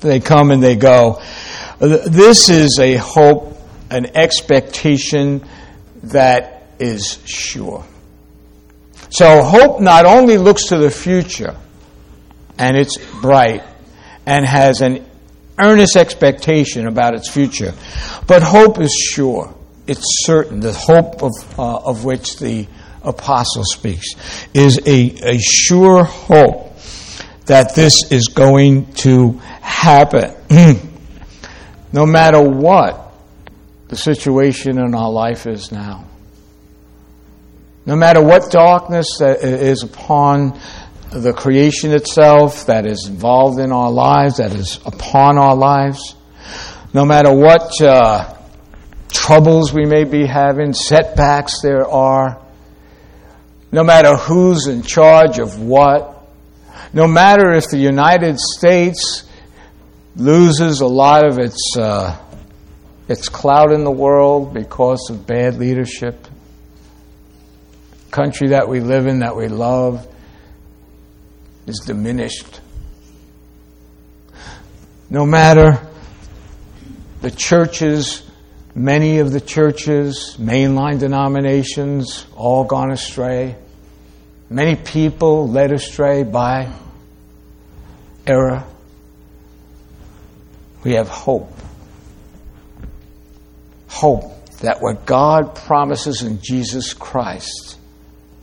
they 0.00 0.20
come 0.20 0.50
and 0.50 0.62
they 0.62 0.76
go. 0.76 1.22
This 1.78 2.48
is 2.48 2.78
a 2.80 2.96
hope, 2.96 3.58
an 3.90 4.16
expectation 4.16 5.46
that 6.04 6.68
is 6.78 7.18
sure. 7.26 7.84
So 9.10 9.42
hope 9.42 9.80
not 9.80 10.04
only 10.04 10.36
looks 10.38 10.66
to 10.66 10.78
the 10.78 10.90
future, 10.90 11.54
and 12.58 12.76
it's 12.76 12.98
bright, 13.20 13.62
and 14.24 14.44
has 14.44 14.80
an 14.80 15.04
earnest 15.58 15.96
expectation 15.96 16.86
about 16.86 17.14
its 17.14 17.28
future, 17.28 17.72
but 18.26 18.42
hope 18.42 18.80
is 18.80 18.92
sure. 18.92 19.54
It's 19.86 20.02
certain. 20.24 20.60
The 20.60 20.72
hope 20.72 21.22
of, 21.22 21.32
uh, 21.58 21.76
of 21.76 22.04
which 22.04 22.38
the 22.38 22.66
apostle 23.02 23.62
speaks 23.64 24.06
is 24.52 24.80
a, 24.84 25.36
a 25.36 25.38
sure 25.38 26.02
hope 26.02 26.65
that 27.46 27.74
this 27.74 28.10
is 28.10 28.28
going 28.28 28.92
to 28.94 29.32
happen. 29.62 30.34
no 31.92 32.04
matter 32.04 32.40
what 32.40 33.12
the 33.88 33.96
situation 33.96 34.78
in 34.78 34.94
our 34.94 35.10
life 35.10 35.46
is 35.46 35.70
now. 35.70 36.04
No 37.84 37.94
matter 37.94 38.20
what 38.20 38.50
darkness 38.50 39.18
that 39.20 39.44
is 39.44 39.84
upon 39.84 40.60
the 41.12 41.32
creation 41.32 41.92
itself, 41.92 42.66
that 42.66 42.84
is 42.84 43.06
involved 43.06 43.60
in 43.60 43.70
our 43.70 43.92
lives, 43.92 44.38
that 44.38 44.52
is 44.52 44.80
upon 44.84 45.38
our 45.38 45.54
lives, 45.54 46.16
no 46.92 47.04
matter 47.04 47.32
what 47.32 47.80
uh, 47.80 48.34
troubles 49.08 49.72
we 49.72 49.84
may 49.84 50.02
be 50.02 50.26
having, 50.26 50.72
setbacks 50.72 51.60
there 51.62 51.86
are, 51.86 52.40
no 53.70 53.84
matter 53.84 54.16
who's 54.16 54.66
in 54.66 54.82
charge 54.82 55.38
of 55.38 55.60
what, 55.60 56.15
no 56.96 57.06
matter 57.06 57.52
if 57.52 57.68
the 57.68 57.76
United 57.76 58.38
States 58.38 59.28
loses 60.16 60.80
a 60.80 60.86
lot 60.86 61.26
of 61.26 61.38
its, 61.38 61.76
uh, 61.76 62.16
its 63.06 63.28
clout 63.28 63.70
in 63.70 63.84
the 63.84 63.90
world 63.90 64.54
because 64.54 65.10
of 65.10 65.26
bad 65.26 65.56
leadership, 65.56 66.26
country 68.10 68.48
that 68.48 68.66
we 68.66 68.80
live 68.80 69.06
in, 69.06 69.18
that 69.18 69.36
we 69.36 69.46
love, 69.46 70.08
is 71.66 71.82
diminished. 71.84 72.62
No 75.10 75.26
matter 75.26 75.86
the 77.20 77.30
churches, 77.30 78.26
many 78.74 79.18
of 79.18 79.32
the 79.32 79.40
churches, 79.42 80.38
mainline 80.40 80.98
denominations, 80.98 82.24
all 82.34 82.64
gone 82.64 82.90
astray. 82.90 83.54
Many 84.48 84.76
people 84.76 85.46
led 85.46 85.72
astray 85.72 86.22
by 86.22 86.72
error. 88.26 88.64
We 90.84 90.94
have 90.94 91.08
hope. 91.08 91.52
Hope 93.88 94.32
that 94.58 94.80
what 94.80 95.06
God 95.06 95.54
promises 95.54 96.22
in 96.22 96.40
Jesus 96.40 96.94
Christ 96.94 97.78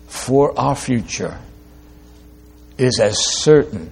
for 0.08 0.58
our 0.60 0.76
future 0.76 1.39
is 2.78 3.00
as 3.00 3.17
certain 3.19 3.91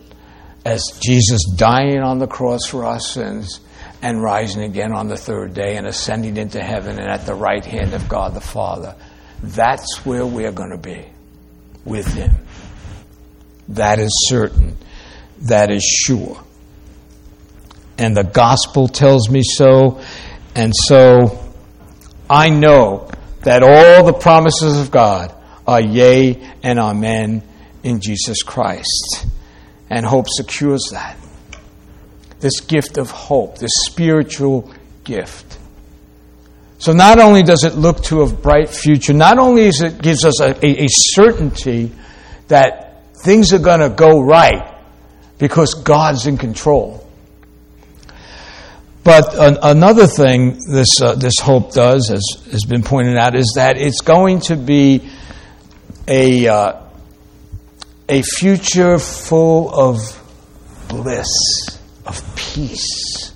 as 0.65 0.81
Jesus 1.01 1.41
dying 1.55 1.99
on 1.99 2.19
the 2.19 2.27
cross 2.27 2.65
for 2.65 2.85
our 2.85 2.99
sins 2.99 3.59
and 4.01 4.21
rising 4.21 4.63
again 4.63 4.93
on 4.93 5.07
the 5.07 5.17
third 5.17 5.53
day 5.53 5.77
and 5.77 5.87
ascending 5.87 6.37
into 6.37 6.61
heaven 6.61 6.99
and 6.99 7.09
at 7.09 7.25
the 7.25 7.33
right 7.33 7.63
hand 7.63 7.93
of 7.93 8.07
God 8.07 8.33
the 8.33 8.41
Father. 8.41 8.95
That's 9.43 10.05
where 10.05 10.25
we're 10.25 10.51
going 10.51 10.71
to 10.71 10.77
be 10.77 11.05
with 11.85 12.07
Him. 12.13 12.35
That 13.69 13.99
is 13.99 14.11
certain. 14.27 14.77
That 15.41 15.71
is 15.71 15.83
sure. 15.83 16.43
And 17.97 18.15
the 18.15 18.23
gospel 18.23 18.87
tells 18.87 19.29
me 19.29 19.41
so. 19.43 20.01
And 20.55 20.73
so 20.75 21.39
I 22.29 22.49
know 22.49 23.09
that 23.41 23.63
all 23.63 24.05
the 24.05 24.13
promises 24.13 24.79
of 24.79 24.91
God 24.91 25.33
are 25.67 25.81
yea 25.81 26.39
and 26.63 26.79
amen 26.79 27.43
in 27.83 27.99
Jesus 27.99 28.43
Christ. 28.43 29.25
And 29.89 30.05
hope 30.05 30.27
secures 30.29 30.89
that. 30.91 31.17
This 32.39 32.59
gift 32.61 32.97
of 32.97 33.11
hope, 33.11 33.57
this 33.57 33.71
spiritual 33.85 34.71
gift. 35.03 35.57
So 36.77 36.93
not 36.93 37.19
only 37.19 37.43
does 37.43 37.63
it 37.63 37.75
look 37.75 38.03
to 38.05 38.21
a 38.21 38.31
bright 38.31 38.69
future, 38.69 39.13
not 39.13 39.37
only 39.37 39.65
is 39.65 39.81
it 39.81 40.01
gives 40.01 40.25
us 40.25 40.41
a, 40.41 40.65
a, 40.65 40.85
a 40.85 40.87
certainty 40.89 41.91
that 42.47 43.13
things 43.23 43.53
are 43.53 43.59
going 43.59 43.81
to 43.81 43.89
go 43.89 44.19
right 44.19 44.70
because 45.41 45.73
God's 45.73 46.27
in 46.27 46.37
control. 46.37 47.03
But 49.03 49.33
an, 49.33 49.57
another 49.63 50.05
thing 50.05 50.59
this, 50.71 51.01
uh, 51.01 51.15
this 51.15 51.33
hope 51.41 51.73
does, 51.73 52.11
as 52.11 52.21
has 52.51 52.63
been 52.63 52.83
pointed 52.83 53.17
out, 53.17 53.35
is 53.35 53.53
that 53.55 53.75
it's 53.75 54.01
going 54.01 54.41
to 54.41 54.55
be 54.55 55.09
a, 56.07 56.47
uh, 56.47 56.81
a 58.07 58.21
future 58.21 58.99
full 58.99 59.73
of 59.73 59.97
bliss, 60.87 61.25
of 62.05 62.35
peace, 62.35 63.33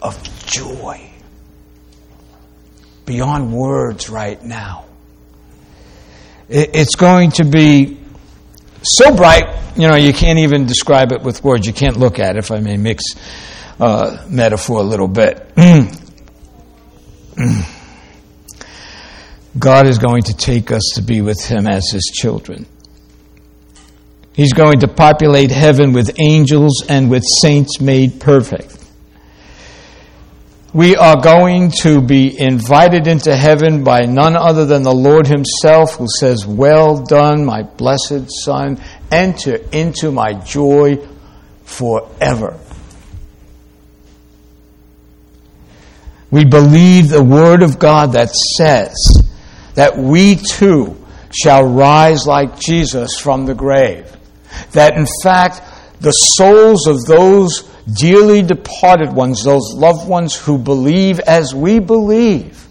of 0.00 0.16
joy, 0.46 1.10
beyond 3.04 3.52
words 3.52 4.08
right 4.08 4.40
now. 4.44 4.84
It's 6.48 6.94
going 6.94 7.32
to 7.32 7.44
be 7.44 7.98
so 8.84 9.16
bright, 9.16 9.65
you 9.76 9.88
know, 9.88 9.96
you 9.96 10.12
can't 10.12 10.38
even 10.38 10.66
describe 10.66 11.12
it 11.12 11.22
with 11.22 11.44
words. 11.44 11.66
You 11.66 11.72
can't 11.72 11.96
look 11.96 12.18
at 12.18 12.36
it, 12.36 12.38
if 12.38 12.50
I 12.50 12.60
may 12.60 12.76
mix 12.76 13.04
uh, 13.78 14.24
metaphor 14.28 14.80
a 14.80 14.84
little 14.84 15.08
bit. 15.08 15.52
God 19.58 19.86
is 19.86 19.98
going 19.98 20.22
to 20.24 20.36
take 20.36 20.70
us 20.70 20.92
to 20.94 21.02
be 21.02 21.20
with 21.20 21.44
Him 21.44 21.66
as 21.66 21.90
His 21.90 22.04
children. 22.12 22.66
He's 24.32 24.52
going 24.52 24.80
to 24.80 24.88
populate 24.88 25.50
heaven 25.50 25.92
with 25.92 26.18
angels 26.20 26.84
and 26.88 27.10
with 27.10 27.24
saints 27.40 27.80
made 27.80 28.20
perfect. 28.20 28.76
We 30.74 30.94
are 30.94 31.18
going 31.22 31.70
to 31.82 32.02
be 32.02 32.38
invited 32.38 33.06
into 33.06 33.34
heaven 33.34 33.82
by 33.82 34.00
none 34.00 34.36
other 34.36 34.66
than 34.66 34.82
the 34.82 34.92
Lord 34.92 35.26
Himself, 35.26 35.94
who 35.94 36.06
says, 36.20 36.44
Well 36.46 37.02
done, 37.02 37.46
my 37.46 37.62
blessed 37.62 38.30
Son, 38.42 38.78
enter 39.10 39.56
into 39.72 40.10
my 40.10 40.34
joy 40.34 40.98
forever. 41.64 42.58
We 46.30 46.44
believe 46.44 47.08
the 47.08 47.22
Word 47.22 47.62
of 47.62 47.78
God 47.78 48.12
that 48.12 48.30
says, 48.30 48.94
that 49.74 49.96
we 49.96 50.36
too 50.36 50.96
shall 51.30 51.64
rise 51.64 52.26
like 52.26 52.58
Jesus 52.58 53.18
from 53.18 53.46
the 53.46 53.54
grave. 53.54 54.10
That 54.72 54.96
in 54.96 55.06
fact, 55.22 55.62
the 56.00 56.12
souls 56.12 56.86
of 56.86 57.04
those 57.04 57.62
dearly 58.00 58.42
departed 58.42 59.12
ones, 59.12 59.44
those 59.44 59.72
loved 59.74 60.08
ones 60.08 60.34
who 60.34 60.58
believe 60.58 61.20
as 61.20 61.54
we 61.54 61.78
believe, 61.78 62.65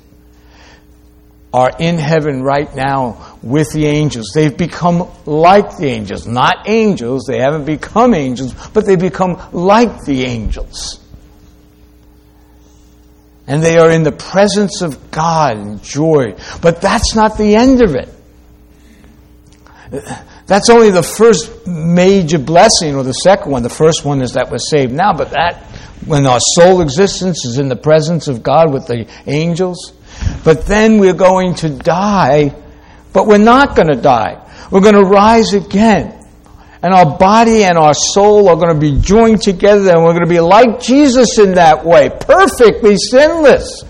are 1.56 1.72
in 1.80 1.98
heaven 1.98 2.44
right 2.44 2.76
now 2.76 3.38
with 3.42 3.72
the 3.72 3.86
angels. 3.86 4.32
They've 4.36 4.56
become 4.56 5.10
like 5.26 5.78
the 5.78 5.88
angels. 5.88 6.28
Not 6.28 6.68
angels, 6.68 7.26
they 7.26 7.40
haven't 7.40 7.66
become 7.66 8.14
angels, 8.14 8.54
but 8.74 8.86
they 8.86 8.98
become 8.98 9.42
like 9.54 10.04
the 10.04 10.24
angels 10.26 11.00
and 13.48 13.62
they 13.62 13.78
are 13.78 13.92
in 13.92 14.04
the 14.04 14.12
presence 14.12 14.82
of 14.82 15.12
God 15.12 15.58
in 15.58 15.80
joy. 15.82 16.36
But 16.62 16.82
that's 16.82 17.16
not 17.16 17.38
the 17.38 17.56
end 17.56 17.82
of 17.82 17.96
it. 17.96 18.10
That's 20.48 20.70
only 20.70 20.90
the 20.90 21.04
first 21.04 21.68
major 21.68 22.40
blessing, 22.40 22.96
or 22.96 23.04
the 23.04 23.14
second 23.14 23.52
one. 23.52 23.64
The 23.64 23.70
first 23.70 24.04
one 24.04 24.22
is 24.22 24.34
that 24.34 24.50
we're 24.52 24.58
saved 24.58 24.92
now, 24.92 25.14
but 25.14 25.32
that, 25.32 25.64
when 26.06 26.26
our 26.26 26.40
soul 26.40 26.82
existence 26.82 27.46
is 27.46 27.60
in 27.60 27.70
the 27.70 27.76
presence 27.76 28.28
of 28.28 28.44
God 28.44 28.74
with 28.74 28.88
the 28.88 29.08
angels, 29.28 29.94
But 30.44 30.66
then 30.66 31.00
we're 31.00 31.14
going 31.14 31.56
to 31.56 31.70
die, 31.70 32.56
but 33.14 33.28
we're 33.28 33.38
not 33.38 33.76
going 33.76 33.88
to 33.88 34.00
die. 34.00 34.42
We're 34.72 34.82
going 34.82 34.96
to 34.96 35.04
rise 35.04 35.54
again. 35.54 36.12
And 36.82 36.94
our 36.94 37.18
body 37.18 37.64
and 37.64 37.78
our 37.78 37.96
soul 37.96 38.48
are 38.50 38.56
going 38.56 38.74
to 38.74 38.80
be 38.80 39.00
joined 39.00 39.42
together, 39.42 39.90
and 39.90 40.04
we're 40.04 40.14
going 40.14 40.26
to 40.26 40.30
be 40.30 40.40
like 40.40 40.80
Jesus 40.80 41.40
in 41.40 41.56
that 41.56 41.84
way 41.84 42.10
perfectly 42.10 42.96
sinless, 42.98 43.84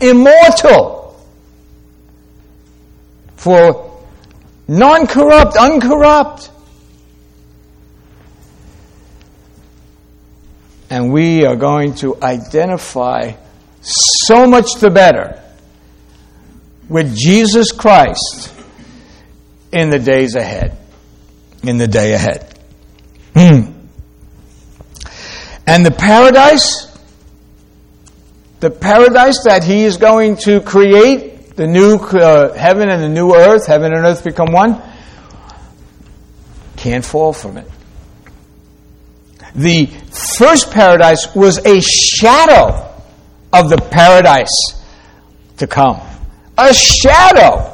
immortal. 0.00 0.98
For 3.36 4.04
non 4.68 5.06
corrupt, 5.06 5.56
uncorrupt. 5.56 6.50
And 10.90 11.10
we 11.10 11.46
are 11.46 11.56
going 11.56 11.94
to 11.96 12.22
identify 12.22 13.32
so 13.80 14.46
much 14.46 14.74
the 14.80 14.90
better 14.90 15.42
with 16.88 17.16
Jesus 17.16 17.72
Christ 17.72 18.52
in 19.72 19.90
the 19.90 19.98
days 19.98 20.34
ahead. 20.34 20.76
In 21.62 21.78
the 21.78 21.86
day 21.86 22.14
ahead. 22.14 22.58
Hmm. 23.34 23.72
And 25.66 25.86
the 25.86 25.90
paradise, 25.90 26.98
the 28.58 28.70
paradise 28.70 29.44
that 29.44 29.62
he 29.62 29.84
is 29.84 29.96
going 29.96 30.36
to 30.38 30.60
create, 30.60 31.54
the 31.56 31.66
new 31.66 31.96
uh, 31.96 32.52
heaven 32.54 32.88
and 32.88 33.02
the 33.02 33.08
new 33.08 33.34
earth, 33.34 33.66
heaven 33.66 33.92
and 33.94 34.04
earth 34.04 34.24
become 34.24 34.52
one, 34.52 34.82
can't 36.76 37.04
fall 37.04 37.32
from 37.32 37.58
it. 37.58 37.68
The 39.54 39.86
first 40.36 40.70
paradise 40.70 41.34
was 41.34 41.64
a 41.64 41.80
shadow 41.80 42.89
of 43.52 43.68
the 43.68 43.78
paradise 43.90 44.50
to 45.58 45.66
come. 45.66 46.00
A 46.58 46.72
shadow. 46.74 47.66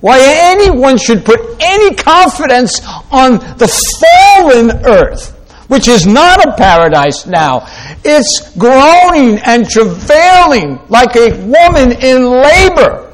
Why 0.00 0.18
anyone 0.20 0.96
should 0.96 1.24
put 1.24 1.40
any 1.60 1.94
confidence 1.96 2.80
on 3.10 3.38
the 3.58 3.68
fallen 4.00 4.86
earth, 4.86 5.30
which 5.68 5.88
is 5.88 6.06
not 6.06 6.46
a 6.46 6.52
paradise 6.56 7.26
now. 7.26 7.66
It's 8.04 8.56
groaning 8.56 9.38
and 9.38 9.68
travailing 9.68 10.80
like 10.88 11.16
a 11.16 11.30
woman 11.44 11.92
in 11.92 12.24
labor. 12.24 13.12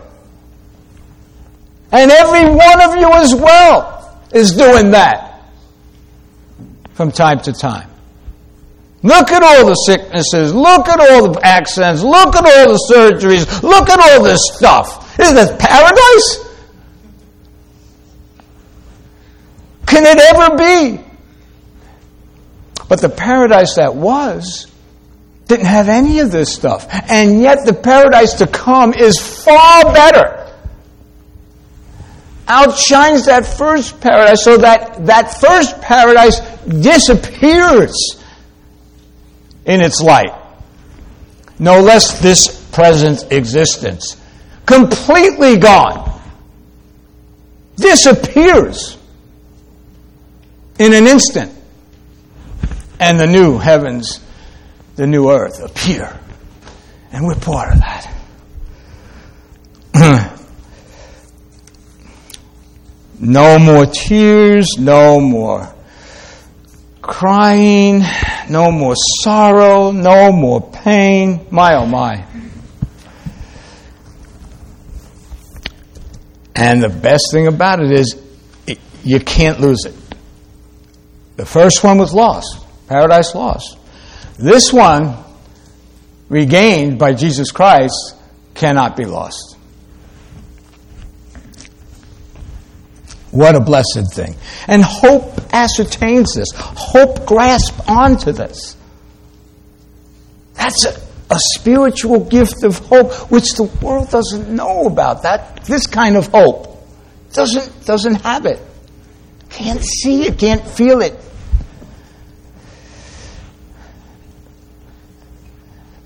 And 1.90 2.10
every 2.10 2.44
one 2.44 2.82
of 2.82 2.96
you 2.96 3.10
as 3.12 3.34
well 3.34 4.20
is 4.32 4.52
doing 4.52 4.90
that 4.90 5.42
from 6.94 7.12
time 7.12 7.40
to 7.40 7.52
time. 7.52 7.88
Look 9.04 9.32
at 9.32 9.42
all 9.42 9.66
the 9.66 9.74
sicknesses. 9.74 10.54
Look 10.54 10.88
at 10.88 10.98
all 10.98 11.32
the 11.32 11.40
accidents. 11.44 12.02
Look 12.02 12.34
at 12.34 12.44
all 12.46 12.72
the 12.72 12.80
surgeries. 12.90 13.62
Look 13.62 13.90
at 13.90 14.00
all 14.00 14.24
this 14.24 14.40
stuff. 14.54 15.20
Isn't 15.20 15.36
that 15.36 15.58
paradise? 15.58 16.38
Can 19.86 20.06
it 20.06 20.18
ever 20.18 20.56
be? 20.56 21.04
But 22.88 23.02
the 23.02 23.10
paradise 23.10 23.74
that 23.74 23.94
was 23.94 24.72
didn't 25.48 25.66
have 25.66 25.90
any 25.90 26.20
of 26.20 26.32
this 26.32 26.54
stuff. 26.54 26.86
And 26.90 27.42
yet 27.42 27.66
the 27.66 27.74
paradise 27.74 28.32
to 28.34 28.46
come 28.46 28.94
is 28.94 29.18
far 29.18 29.92
better. 29.92 30.50
Outshines 32.48 33.26
that 33.26 33.46
first 33.46 34.00
paradise 34.00 34.42
so 34.44 34.56
that 34.56 35.04
that 35.04 35.38
first 35.38 35.78
paradise 35.82 36.40
disappears 36.64 38.23
in 39.64 39.80
its 39.80 40.00
light. 40.00 40.32
No 41.58 41.80
less 41.80 42.20
this 42.20 42.68
present 42.70 43.32
existence. 43.32 44.16
Completely 44.66 45.56
gone. 45.58 46.20
Disappears 47.76 48.96
in 50.78 50.92
an 50.92 51.06
instant. 51.06 51.52
And 53.00 53.18
the 53.18 53.26
new 53.26 53.58
heavens, 53.58 54.20
the 54.96 55.06
new 55.06 55.30
earth 55.30 55.62
appear. 55.62 56.18
And 57.12 57.26
we're 57.26 57.34
part 57.36 57.72
of 57.72 57.80
that. 57.80 58.10
no 63.20 63.58
more 63.58 63.86
tears, 63.86 64.76
no 64.78 65.20
more 65.20 65.74
crying, 67.04 68.02
no 68.50 68.70
more 68.70 68.94
sorrow, 69.22 69.90
no 69.90 70.32
more 70.32 70.60
pain. 70.60 71.46
My 71.50 71.74
oh 71.76 71.86
my. 71.86 72.24
And 76.54 76.82
the 76.82 76.88
best 76.88 77.30
thing 77.32 77.46
about 77.46 77.80
it 77.80 77.90
is 77.90 78.20
it, 78.66 78.78
you 79.02 79.20
can't 79.20 79.60
lose 79.60 79.84
it. 79.84 79.94
The 81.36 81.44
first 81.44 81.82
one 81.82 81.98
was 81.98 82.14
lost, 82.14 82.64
paradise 82.88 83.34
lost. 83.34 83.76
This 84.38 84.72
one, 84.72 85.16
regained 86.28 86.98
by 86.98 87.12
Jesus 87.12 87.50
Christ, 87.50 88.14
cannot 88.54 88.96
be 88.96 89.04
lost. 89.04 89.56
What 93.30 93.56
a 93.56 93.60
blessed 93.60 94.14
thing. 94.14 94.36
And 94.68 94.82
hope 94.82 95.33
ascertains 95.54 96.34
this. 96.34 96.48
Hope 96.54 97.24
grasps 97.24 97.80
onto 97.88 98.32
this. 98.32 98.76
That's 100.54 100.84
a, 100.84 101.00
a, 101.30 101.38
spiritual 101.54 102.20
gift 102.20 102.64
of 102.64 102.78
hope 102.78 103.30
which 103.30 103.54
the 103.54 103.64
world 103.82 104.10
doesn't 104.10 104.54
know 104.54 104.86
about. 104.86 105.22
That 105.22 105.64
this 105.64 105.86
kind 105.86 106.16
of 106.16 106.28
hope 106.28 106.86
doesn't 107.32 107.86
doesn't 107.86 108.16
have 108.22 108.46
it. 108.46 108.60
Can't 109.50 109.82
see 109.82 110.26
it, 110.26 110.38
can't 110.38 110.66
feel 110.66 111.00
it. 111.00 111.18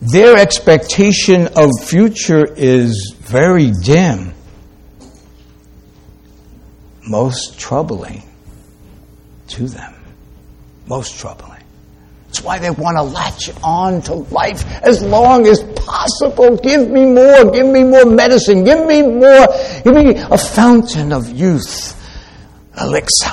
Their 0.01 0.39
expectation 0.39 1.49
of 1.57 1.71
future 1.83 2.47
is 2.47 3.15
very 3.21 3.73
dim 3.83 4.35
most 7.09 7.59
troubling 7.59 8.28
to 9.49 9.69
them. 9.69 9.95
Most 10.87 11.19
troubling. 11.19 11.63
That's 12.27 12.43
why 12.43 12.59
they 12.59 12.71
want 12.71 12.99
to 12.99 13.03
latch 13.03 13.51
on 13.63 14.03
to 14.03 14.15
life 14.15 14.65
as 14.83 15.03
long 15.03 15.47
as 15.47 15.63
possible. 15.63 16.57
Give 16.57 16.89
me 16.89 17.07
more. 17.07 17.51
Give 17.51 17.67
me 17.67 17.85
more 17.85 18.05
medicine. 18.05 18.65
Give 18.65 18.87
me 18.87 19.03
more. 19.03 19.47
Give 19.83 19.95
me 19.95 20.15
a 20.15 20.37
fountain 20.37 21.13
of 21.13 21.31
youth, 21.31 21.97
elixir, 22.79 23.33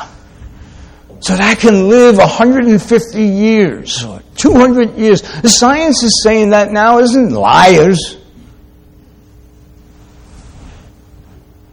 so 1.20 1.36
that 1.36 1.42
I 1.42 1.56
can 1.56 1.90
live 1.90 2.18
150 2.18 3.22
years 3.22 4.04
or 4.04 4.22
200 4.38 4.96
years. 4.98 5.22
The 5.42 5.50
science 5.50 6.02
is 6.02 6.22
saying 6.24 6.52
that 6.52 6.72
now, 6.72 7.00
isn't 7.00 7.32
liars? 7.32 8.18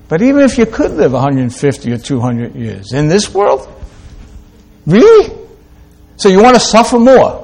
But 0.09 0.23
even 0.23 0.43
if 0.43 0.59
you 0.59 0.67
could 0.67 0.91
live 0.91 1.13
150 1.13 1.93
or 1.93 1.99
200 1.99 2.55
years 2.55 2.93
in 2.93 3.09
this 3.09 3.33
world, 3.33 3.67
really? 4.87 5.39
So 6.17 6.29
you 6.29 6.43
want 6.43 6.55
to 6.55 6.61
suffer 6.61 6.99
more? 6.99 7.43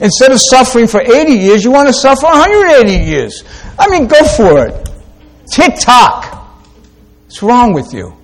Instead 0.00 0.32
of 0.32 0.40
suffering 0.40 0.86
for 0.86 1.00
80 1.00 1.32
years, 1.32 1.64
you 1.64 1.70
want 1.70 1.88
to 1.88 1.94
suffer 1.94 2.26
180 2.26 3.04
years. 3.04 3.44
I 3.78 3.88
mean, 3.88 4.06
go 4.06 4.22
for 4.24 4.66
it. 4.66 4.90
Tick 5.52 5.74
tock. 5.78 6.24
What's 7.26 7.42
wrong 7.42 7.72
with 7.72 7.92
you? 7.92 8.16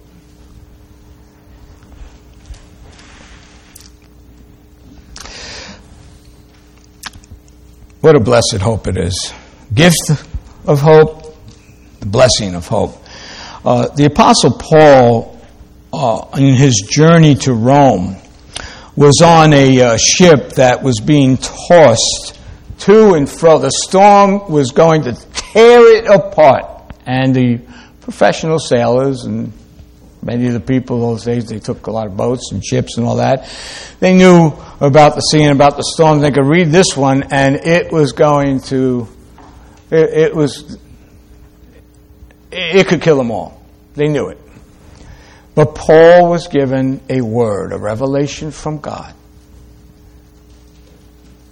What 8.00 8.14
a 8.16 8.20
blessed 8.20 8.58
hope 8.60 8.86
it 8.86 8.96
is. 8.96 9.32
Gift 9.74 10.10
of 10.66 10.80
hope, 10.80 11.36
the 12.00 12.06
blessing 12.06 12.54
of 12.54 12.66
hope. 12.66 13.02
Uh, 13.64 13.88
the 13.88 14.04
Apostle 14.06 14.52
Paul, 14.52 15.37
uh, 15.92 16.26
in 16.36 16.54
his 16.54 16.86
journey 16.90 17.34
to 17.34 17.52
Rome, 17.52 18.16
was 18.96 19.20
on 19.24 19.52
a 19.52 19.80
uh, 19.80 19.96
ship 19.96 20.50
that 20.54 20.82
was 20.82 21.00
being 21.00 21.36
tossed 21.36 22.38
to 22.80 23.14
and 23.14 23.28
fro. 23.28 23.58
The 23.58 23.70
storm 23.70 24.50
was 24.50 24.72
going 24.72 25.02
to 25.02 25.12
tear 25.32 25.96
it 25.96 26.06
apart. 26.06 26.94
And 27.06 27.34
the 27.34 27.60
professional 28.00 28.58
sailors 28.58 29.24
and 29.24 29.52
many 30.22 30.46
of 30.46 30.52
the 30.52 30.60
people 30.60 31.00
those 31.00 31.24
days, 31.24 31.46
they 31.46 31.58
took 31.58 31.86
a 31.86 31.90
lot 31.90 32.06
of 32.06 32.16
boats 32.16 32.52
and 32.52 32.64
ships 32.64 32.96
and 32.98 33.06
all 33.06 33.16
that. 33.16 33.48
They 34.00 34.14
knew 34.14 34.52
about 34.80 35.14
the 35.14 35.20
sea 35.20 35.42
and 35.42 35.52
about 35.52 35.76
the 35.76 35.84
storm. 35.94 36.20
They 36.20 36.30
could 36.30 36.46
read 36.46 36.70
this 36.70 36.96
one, 36.96 37.24
and 37.30 37.56
it 37.56 37.92
was 37.92 38.12
going 38.12 38.60
to, 38.62 39.08
it, 39.90 40.10
it 40.10 40.34
was 40.34 40.78
it 42.50 42.86
could 42.88 43.02
kill 43.02 43.18
them 43.18 43.30
all. 43.30 43.62
They 43.94 44.08
knew 44.08 44.28
it. 44.28 44.38
But 45.58 45.74
Paul 45.74 46.30
was 46.30 46.46
given 46.46 47.00
a 47.08 47.20
word, 47.20 47.72
a 47.72 47.78
revelation 47.78 48.52
from 48.52 48.78
God. 48.78 49.12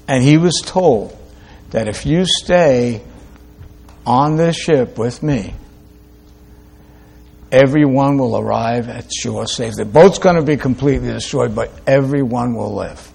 And 0.07 0.23
he 0.23 0.38
was 0.38 0.62
told 0.64 1.19
that 1.71 1.88
if 1.88 2.07
you 2.07 2.25
stay 2.25 3.03
on 4.07 4.37
this 4.37 4.55
ship 4.55 4.97
with 4.97 5.25
me, 5.25 5.55
everyone 7.51 8.16
will 8.16 8.38
arrive 8.38 8.88
at 8.88 9.12
shore 9.12 9.49
safe. 9.49 9.75
The 9.75 9.85
boat's 9.85 10.21
going 10.21 10.37
to 10.37 10.42
be 10.42 10.57
completely 10.57 11.09
destroyed, 11.09 11.57
but 11.57 11.73
everyone 11.85 12.55
will 12.55 12.77
live. 12.77 13.12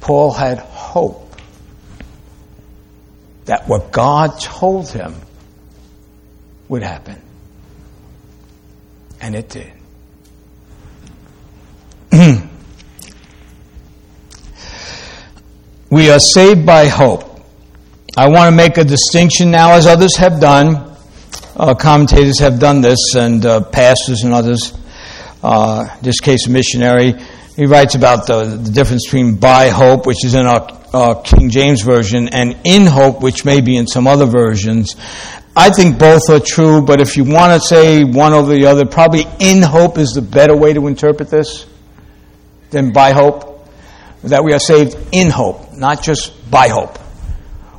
Paul 0.00 0.30
had 0.30 0.58
hope 0.58 1.34
that 3.46 3.66
what 3.66 3.90
God 3.92 4.38
told 4.38 4.90
him 4.90 5.14
would 6.72 6.82
happen. 6.82 7.20
And 9.20 9.34
it 9.34 9.50
did. 9.50 9.70
we 15.90 16.10
are 16.10 16.18
saved 16.18 16.64
by 16.64 16.86
hope. 16.86 17.24
I 18.16 18.30
want 18.30 18.50
to 18.50 18.56
make 18.56 18.78
a 18.78 18.84
distinction 18.84 19.50
now, 19.50 19.72
as 19.72 19.86
others 19.86 20.16
have 20.16 20.40
done. 20.40 20.96
Uh, 21.54 21.74
commentators 21.74 22.38
have 22.38 22.58
done 22.58 22.80
this, 22.80 23.14
and 23.16 23.44
uh, 23.44 23.60
pastors 23.64 24.22
and 24.22 24.32
others. 24.32 24.72
Uh, 25.42 25.94
this 26.00 26.20
case, 26.20 26.46
a 26.46 26.50
missionary, 26.50 27.12
he 27.54 27.66
writes 27.66 27.96
about 27.96 28.26
the, 28.26 28.44
the, 28.44 28.70
difference 28.70 29.04
between 29.04 29.36
by 29.36 29.68
hope, 29.68 30.06
which 30.06 30.24
is 30.24 30.34
in 30.34 30.46
our, 30.46 30.66
our 30.94 31.20
King 31.20 31.50
James 31.50 31.82
version, 31.82 32.30
and 32.30 32.56
in 32.64 32.86
hope, 32.86 33.20
which 33.20 33.44
may 33.44 33.60
be 33.60 33.76
in 33.76 33.86
some 33.86 34.06
other 34.06 34.24
versions. 34.24 34.96
I 35.54 35.68
think 35.70 35.98
both 35.98 36.30
are 36.30 36.40
true, 36.40 36.80
but 36.80 37.00
if 37.00 37.16
you 37.16 37.24
want 37.24 37.60
to 37.60 37.66
say 37.66 38.04
one 38.04 38.32
over 38.32 38.52
the 38.52 38.66
other, 38.66 38.86
probably 38.86 39.26
in 39.38 39.60
hope 39.60 39.98
is 39.98 40.10
the 40.10 40.22
better 40.22 40.56
way 40.56 40.72
to 40.72 40.86
interpret 40.86 41.28
this 41.28 41.66
than 42.70 42.92
by 42.92 43.12
hope. 43.12 43.50
That 44.22 44.44
we 44.44 44.52
are 44.52 44.60
saved 44.60 44.96
in 45.10 45.30
hope, 45.30 45.74
not 45.74 46.02
just 46.02 46.48
by 46.48 46.68
hope. 46.68 46.96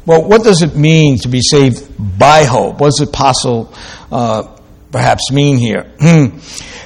Well, 0.05 0.27
what 0.27 0.43
does 0.43 0.61
it 0.61 0.75
mean 0.75 1.17
to 1.19 1.29
be 1.29 1.39
saved 1.41 1.89
by 2.19 2.43
hope? 2.43 2.79
What 2.81 2.87
does 2.87 2.97
the 2.97 3.05
apostle 3.05 3.73
uh, 4.11 4.53
perhaps 4.91 5.31
mean 5.31 5.57
here? 5.57 5.89
Hmm. 5.99 6.39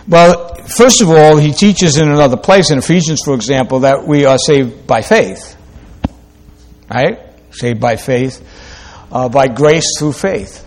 well, 0.07 0.53
first 0.77 1.01
of 1.01 1.09
all, 1.09 1.37
he 1.37 1.53
teaches 1.53 1.97
in 1.97 2.07
another 2.07 2.37
place, 2.37 2.69
in 2.69 2.77
Ephesians, 2.77 3.21
for 3.25 3.33
example, 3.33 3.79
that 3.79 4.05
we 4.05 4.25
are 4.25 4.37
saved 4.37 4.85
by 4.85 5.01
faith. 5.01 5.57
Right? 6.87 7.19
Saved 7.49 7.81
by 7.81 7.95
faith, 7.95 8.47
uh, 9.11 9.27
by 9.27 9.47
grace 9.47 9.97
through 9.97 10.13
faith 10.13 10.66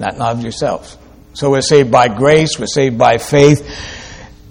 not, 0.00 0.18
of 0.18 0.42
yourselves. 0.42 0.96
So 1.34 1.50
we're 1.50 1.60
saved 1.62 1.90
by 1.90 2.08
grace, 2.08 2.58
we're 2.58 2.66
saved 2.66 2.98
by 2.98 3.18
faith, 3.18 3.62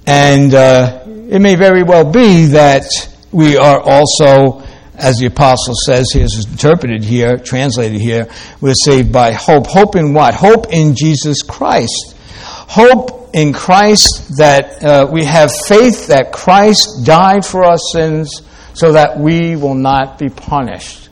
and 0.05 0.53
uh, 0.53 1.03
it 1.05 1.39
may 1.39 1.55
very 1.55 1.83
well 1.83 2.09
be 2.09 2.45
that 2.47 2.85
we 3.31 3.57
are 3.57 3.79
also, 3.79 4.63
as 4.95 5.17
the 5.17 5.27
apostle 5.27 5.75
says, 5.85 6.11
he 6.13 6.21
is 6.21 6.47
interpreted 6.49 7.03
here, 7.03 7.37
translated 7.37 7.99
here, 7.99 8.29
we're 8.61 8.73
saved 8.73 9.11
by 9.11 9.33
hope. 9.33 9.67
Hope 9.67 9.95
in 9.95 10.13
what? 10.13 10.33
Hope 10.33 10.71
in 10.71 10.95
Jesus 10.95 11.41
Christ. 11.43 12.15
Hope 12.25 13.29
in 13.33 13.53
Christ 13.53 14.37
that 14.37 14.83
uh, 14.83 15.07
we 15.11 15.25
have 15.25 15.51
faith 15.67 16.07
that 16.07 16.31
Christ 16.31 17.05
died 17.05 17.45
for 17.45 17.63
our 17.63 17.77
sins 17.77 18.41
so 18.73 18.93
that 18.93 19.19
we 19.19 19.55
will 19.55 19.75
not 19.75 20.17
be 20.17 20.29
punished 20.29 21.09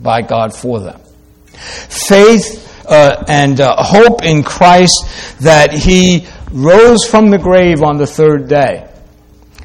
by 0.00 0.22
God 0.22 0.54
for 0.54 0.80
them. 0.80 1.00
Faith 1.52 2.69
uh, 2.90 3.24
and 3.28 3.60
uh, 3.60 3.76
hope 3.78 4.22
in 4.24 4.42
Christ 4.42 5.06
that 5.40 5.72
he 5.72 6.26
rose 6.50 7.04
from 7.04 7.30
the 7.30 7.38
grave 7.38 7.82
on 7.82 7.96
the 7.96 8.06
third 8.06 8.48
day 8.48 8.88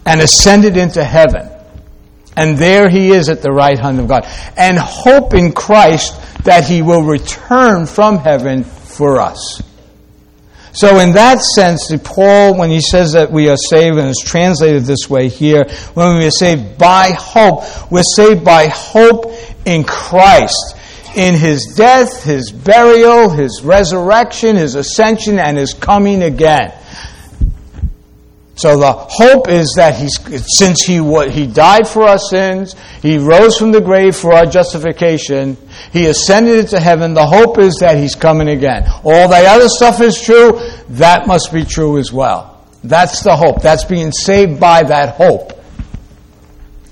and 0.06 0.22
ascended 0.22 0.78
into 0.78 1.04
heaven. 1.04 1.50
And 2.38 2.58
there 2.58 2.90
he 2.90 3.12
is 3.12 3.30
at 3.30 3.42
the 3.42 3.52
right 3.52 3.80
hand 3.80 4.00
of 4.00 4.08
God. 4.08 4.26
And 4.56 4.78
hope 4.78 5.34
in 5.34 5.54
Christ 5.54 6.14
that 6.44 6.68
he 6.68 6.82
will 6.82 7.02
return 7.02 7.88
from 7.88 8.20
heaven 8.20 8.64
for 8.64 9.20
us. 9.20 9.62
So, 10.74 11.00
in 11.00 11.14
that 11.14 11.40
sense, 11.40 11.90
Paul, 12.04 12.58
when 12.58 12.70
he 12.70 12.82
says 12.82 13.14
that 13.14 13.32
we 13.32 13.48
are 13.48 13.56
saved, 13.56 13.98
and 13.98 14.10
it's 14.10 14.22
translated 14.22 14.84
this 14.84 15.10
way 15.10 15.30
here, 15.30 15.64
when 15.94 16.18
we 16.18 16.26
are 16.26 16.32
saved 16.32 16.78
by 16.78 17.12
hope, 17.18 17.64
we're 17.90 18.04
saved 18.04 18.44
by 18.44 18.68
hope 18.68 19.32
in 19.66 19.86
Christ 19.86 20.76
in 21.16 21.36
his 21.36 21.74
death, 21.76 22.24
his 22.24 22.52
burial, 22.52 23.30
his 23.30 23.62
resurrection, 23.64 24.56
his 24.56 24.76
ascension, 24.76 25.40
and 25.40 25.58
his 25.58 25.74
coming 25.74 26.24
again. 26.24 26.74
So 28.58 28.80
the 28.80 28.94
hope 28.94 29.50
is 29.50 29.74
that 29.76 29.96
he's, 29.96 30.18
since 30.58 30.84
he, 30.84 30.96
he 31.30 31.46
died 31.46 31.88
for 31.88 32.04
our 32.04 32.18
sins, 32.18 32.74
he 33.02 33.18
rose 33.18 33.58
from 33.58 33.74
the 33.74 33.82
grave 33.82 34.16
for 34.16 34.34
our 34.34 34.46
justification, 34.46 35.58
he 35.92 36.06
ascended 36.06 36.60
into 36.60 36.80
heaven, 36.80 37.14
the 37.14 37.26
hope 37.26 37.58
is 37.58 37.76
that 37.82 37.98
he's 37.98 38.16
coming 38.16 38.48
again. 38.48 38.86
All 39.04 39.28
that 39.28 39.46
other 39.46 39.68
stuff 39.68 40.00
is 40.00 40.22
true, 40.22 40.62
that 40.90 41.28
must 41.28 41.52
be 41.52 41.66
true 41.66 41.98
as 41.98 42.14
well. 42.14 42.66
That's 42.82 43.24
the 43.24 43.36
hope. 43.36 43.62
That's 43.62 43.84
being 43.84 44.12
saved 44.12 44.60
by 44.60 44.84
that 44.84 45.16
hope. 45.16 45.60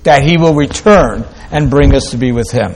That 0.02 0.22
he 0.22 0.36
will 0.36 0.54
return 0.54 1.24
and 1.50 1.70
bring 1.70 1.94
us 1.94 2.10
to 2.10 2.18
be 2.18 2.32
with 2.32 2.50
him. 2.50 2.74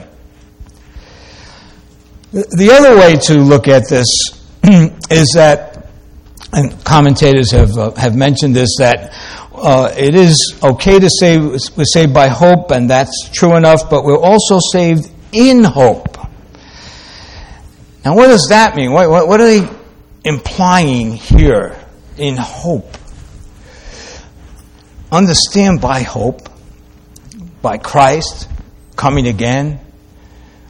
The 2.30 2.70
other 2.72 2.96
way 2.96 3.16
to 3.16 3.34
look 3.38 3.68
at 3.68 3.88
this 3.88 4.06
is 5.10 5.32
that, 5.34 5.88
and 6.52 6.84
commentators 6.84 7.52
have, 7.52 7.78
uh, 7.78 7.92
have 7.92 8.14
mentioned 8.14 8.54
this, 8.54 8.76
that 8.78 9.14
uh, 9.54 9.92
it 9.96 10.14
is 10.14 10.58
okay 10.62 10.98
to 10.98 11.08
say 11.08 11.38
we're 11.38 11.84
saved 11.84 12.12
by 12.12 12.28
hope, 12.28 12.70
and 12.70 12.90
that's 12.90 13.30
true 13.32 13.56
enough, 13.56 13.88
but 13.88 14.04
we're 14.04 14.18
also 14.20 14.58
saved 14.72 15.10
in 15.32 15.64
hope. 15.64 16.18
Now, 18.04 18.14
what 18.14 18.26
does 18.26 18.48
that 18.50 18.76
mean? 18.76 18.92
What, 18.92 19.08
what, 19.08 19.26
what 19.26 19.40
are 19.40 19.46
they 19.46 19.68
implying 20.24 21.12
here 21.12 21.78
in 22.18 22.36
hope? 22.36 22.94
Understand 25.10 25.80
by 25.80 26.02
hope, 26.02 26.48
by 27.62 27.78
Christ 27.78 28.48
coming 28.96 29.26
again. 29.26 29.80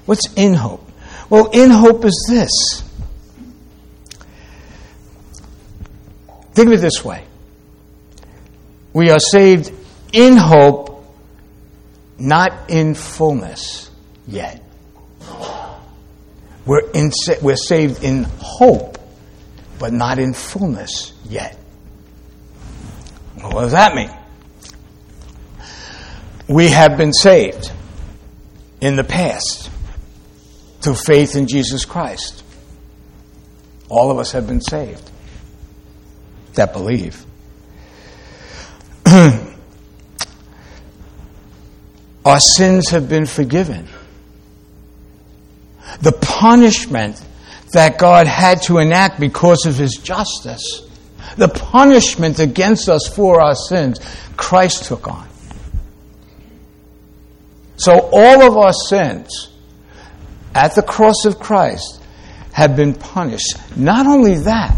What's 0.06 0.32
in 0.34 0.54
hope? 0.54 0.87
Well, 1.30 1.50
in 1.52 1.70
hope 1.70 2.04
is 2.04 2.26
this. 2.28 2.84
Think 6.52 6.68
of 6.68 6.74
it 6.74 6.80
this 6.80 7.04
way 7.04 7.24
we 8.92 9.10
are 9.10 9.20
saved 9.20 9.72
in 10.12 10.36
hope, 10.36 11.06
not 12.18 12.70
in 12.70 12.94
fullness 12.94 13.90
yet. 14.26 14.62
We're, 16.66 16.90
in, 16.90 17.12
we're 17.40 17.56
saved 17.56 18.02
in 18.02 18.24
hope, 18.40 18.98
but 19.78 19.92
not 19.92 20.18
in 20.18 20.34
fullness 20.34 21.12
yet. 21.28 21.56
What 23.40 23.62
does 23.62 23.72
that 23.72 23.94
mean? 23.94 24.10
We 26.48 26.68
have 26.68 26.96
been 26.96 27.12
saved 27.12 27.70
in 28.80 28.96
the 28.96 29.04
past 29.04 29.70
through 30.80 30.94
faith 30.94 31.36
in 31.36 31.46
Jesus 31.46 31.84
Christ. 31.84 32.44
All 33.88 34.10
of 34.10 34.18
us 34.18 34.32
have 34.32 34.46
been 34.46 34.60
saved 34.60 35.10
that 36.58 36.72
believe. 36.72 37.24
Our 42.24 42.40
sins 42.40 42.90
have 42.90 43.08
been 43.08 43.26
forgiven. 43.26 43.88
The 46.02 46.12
punishment 46.12 47.24
that 47.72 47.98
God 47.98 48.26
had 48.26 48.60
to 48.62 48.78
enact 48.78 49.18
because 49.18 49.64
of 49.66 49.76
his 49.76 49.94
justice, 49.94 50.82
the 51.36 51.48
punishment 51.48 52.38
against 52.38 52.88
us 52.88 53.06
for 53.08 53.40
our 53.40 53.54
sins, 53.54 54.00
Christ 54.36 54.84
took 54.84 55.08
on. 55.08 55.28
So 57.76 58.10
all 58.12 58.42
of 58.42 58.56
our 58.56 58.72
sins 58.72 59.48
at 60.58 60.74
the 60.74 60.82
cross 60.82 61.24
of 61.24 61.38
Christ 61.38 62.02
have 62.52 62.74
been 62.74 62.92
punished. 62.94 63.56
Not 63.76 64.06
only 64.06 64.34
that, 64.38 64.76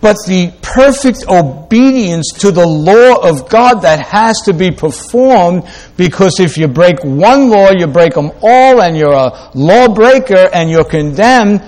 but 0.00 0.16
the 0.26 0.52
perfect 0.62 1.24
obedience 1.28 2.32
to 2.38 2.52
the 2.52 2.66
law 2.66 3.28
of 3.28 3.48
God 3.48 3.82
that 3.82 4.06
has 4.06 4.40
to 4.42 4.52
be 4.52 4.70
performed 4.70 5.64
because 5.96 6.38
if 6.38 6.56
you 6.56 6.68
break 6.68 7.02
one 7.02 7.50
law, 7.50 7.70
you 7.70 7.88
break 7.88 8.14
them 8.14 8.30
all 8.42 8.80
and 8.80 8.96
you're 8.96 9.12
a 9.12 9.50
lawbreaker 9.54 10.48
and 10.52 10.70
you're 10.70 10.84
condemned. 10.84 11.62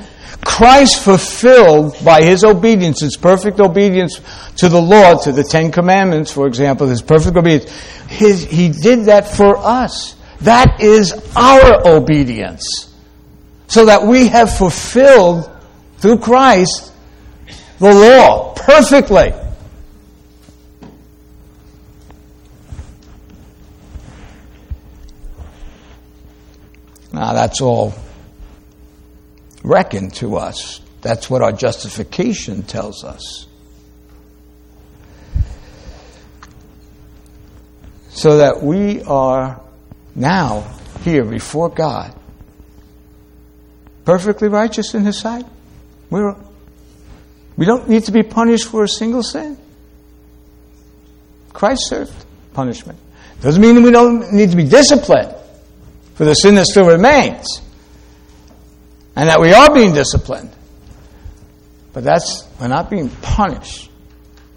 Christ 0.45 1.03
fulfilled 1.03 1.97
by 2.05 2.23
his 2.23 2.45
obedience, 2.45 3.01
his 3.01 3.17
perfect 3.17 3.59
obedience 3.59 4.21
to 4.59 4.69
the 4.69 4.81
law, 4.81 5.17
to 5.23 5.33
the 5.33 5.43
Ten 5.43 5.73
Commandments, 5.73 6.31
for 6.31 6.47
example, 6.47 6.87
his 6.87 7.03
perfect 7.03 7.37
obedience. 7.37 7.71
His, 8.09 8.45
he 8.45 8.69
did 8.69 9.07
that 9.07 9.27
for 9.27 9.57
us. 9.57 10.15
That 10.41 10.81
is 10.81 11.13
our 11.37 11.87
obedience. 11.87 12.93
So 13.67 13.87
that 13.87 14.07
we 14.07 14.29
have 14.29 14.57
fulfilled 14.57 15.51
through 15.99 16.19
Christ 16.19 16.93
the 17.79 17.93
law 17.93 18.55
perfectly. 18.55 19.33
Now 27.13 27.33
that's 27.33 27.61
all 27.61 27.95
reckoned 29.63 30.15
to 30.15 30.37
us. 30.37 30.81
That's 31.01 31.29
what 31.31 31.43
our 31.43 31.53
justification 31.53 32.63
tells 32.63 33.05
us. 33.05 33.47
So 38.11 38.39
that 38.39 38.63
we 38.63 39.03
are 39.03 39.61
now 40.15 40.71
here 41.03 41.25
before 41.25 41.69
God, 41.69 42.15
perfectly 44.05 44.49
righteous 44.49 44.95
in 44.95 45.05
His 45.05 45.19
sight. 45.19 45.47
We're, 46.11 46.37
we 47.57 47.67
don't 47.67 47.89
need 47.89 48.05
to 48.05 48.13
be 48.13 48.23
punished 48.23 48.69
for 48.69 48.85
a 48.85 48.89
single 48.89 49.23
sin. 49.23 49.57
Christ 51.53 51.89
served 51.89 52.13
punishment. 52.53 52.99
Doesn't 53.41 53.61
mean 53.61 53.83
we 53.83 53.91
don't 53.91 54.33
need 54.33 54.51
to 54.51 54.57
be 54.57 54.69
disciplined 54.69 55.35
for 56.15 56.25
the 56.25 56.35
sin 56.35 56.55
that 56.57 56.67
still 56.67 56.87
remains 56.87 57.61
and 59.17 59.29
that 59.29 59.41
we 59.41 59.53
are 59.53 59.73
being 59.73 59.95
disciplined. 59.95 60.51
But 61.93 62.05
that's, 62.05 62.47
we're 62.61 62.69
not 62.69 62.91
being 62.91 63.11
punished. 63.11 63.91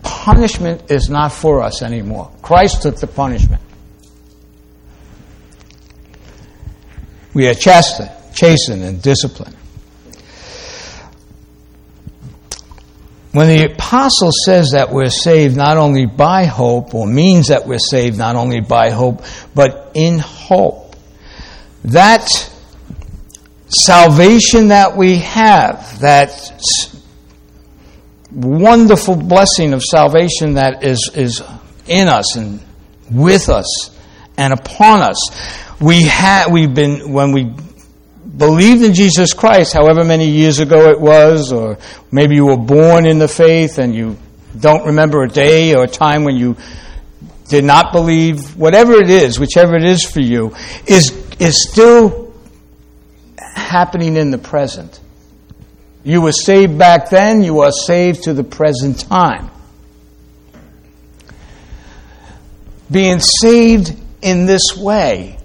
Punishment 0.02 0.89
is 0.89 1.10
not 1.10 1.32
for 1.32 1.62
us 1.62 1.82
anymore. 1.82 2.32
Christ 2.41 2.82
took 2.82 2.98
the 2.98 3.08
punishment. 3.08 3.62
We 7.38 7.47
are 7.47 7.54
chastened, 7.54 8.10
chastened 8.34 8.82
and 8.82 9.00
disciplined. 9.00 9.56
When 13.32 13.47
the 13.47 13.73
apostle 13.73 14.32
says 14.32 14.71
that 14.71 14.91
we're 14.91 15.12
saved 15.12 15.56
not 15.56 15.78
only 15.78 16.08
by 16.08 16.45
hope, 16.45 16.95
or 16.95 17.06
means 17.06 17.50
that 17.50 17.67
we're 17.67 17.78
saved 17.78 18.17
not 18.17 18.36
only 18.36 18.62
by 18.62 18.89
hope, 18.89 19.21
but 19.54 19.91
in 19.93 20.17
hope, 20.17 20.95
that 21.84 22.28
salvation 23.67 24.69
that 24.69 24.97
we 24.97 25.17
have, 25.17 26.00
that 26.00 26.32
wonderful 28.32 29.15
blessing 29.15 29.73
of 29.73 29.84
salvation 29.84 30.56
that 30.56 30.84
is, 30.84 31.12
is 31.13 31.43
in 31.86 32.08
us 32.08 32.36
and 32.36 32.62
with 33.12 33.47
us 33.47 33.95
and 34.38 34.54
upon 34.54 35.04
us. 35.04 35.66
We 35.80 36.04
have, 36.04 36.52
we've 36.52 36.74
been, 36.74 37.12
when 37.13 37.32
we 37.32 37.54
believed 38.36 38.84
in 38.84 38.96
Jesus 38.96 39.34
Christ, 39.34 39.74
however 39.74 40.04
many 40.04 40.28
years 40.28 40.60
ago 40.60 40.90
it 40.90 41.00
was, 41.00 41.52
or 41.52 41.78
maybe 42.12 42.36
you 42.36 42.48
were 42.48 42.58
born 42.58 43.06
in 43.06 43.20
the 43.20 43.28
faith 43.28 43.78
and 43.78 43.94
you 43.94 44.18
don't 44.60 44.88
remember 44.88 45.24
a 45.24 45.30
day 45.30 45.76
or 45.76 45.84
a 45.84 45.88
time 45.88 46.24
when 46.24 46.36
you 46.36 46.58
did 47.48 47.63
not 47.63 47.94
believe, 47.94 48.58
whatever 48.58 48.94
it 48.94 49.10
is, 49.12 49.40
whichever 49.40 49.76
it 49.76 49.84
is 49.84 50.04
for 50.04 50.20
you, 50.20 50.56
is, 50.88 51.12
is 51.40 51.70
still 51.70 52.34
happening 53.38 54.16
in 54.16 54.32
the 54.32 54.38
present. 54.40 55.00
You 56.04 56.22
were 56.22 56.32
saved 56.32 56.78
back 56.78 57.10
then, 57.12 57.44
you 57.44 57.60
are 57.60 57.72
saved 57.72 58.24
to 58.24 58.34
the 58.34 58.44
present 58.44 59.00
time. 59.00 59.52
Being 62.90 63.20
saved 63.20 63.96
in 64.24 64.48
this 64.48 64.76
way 64.76 65.37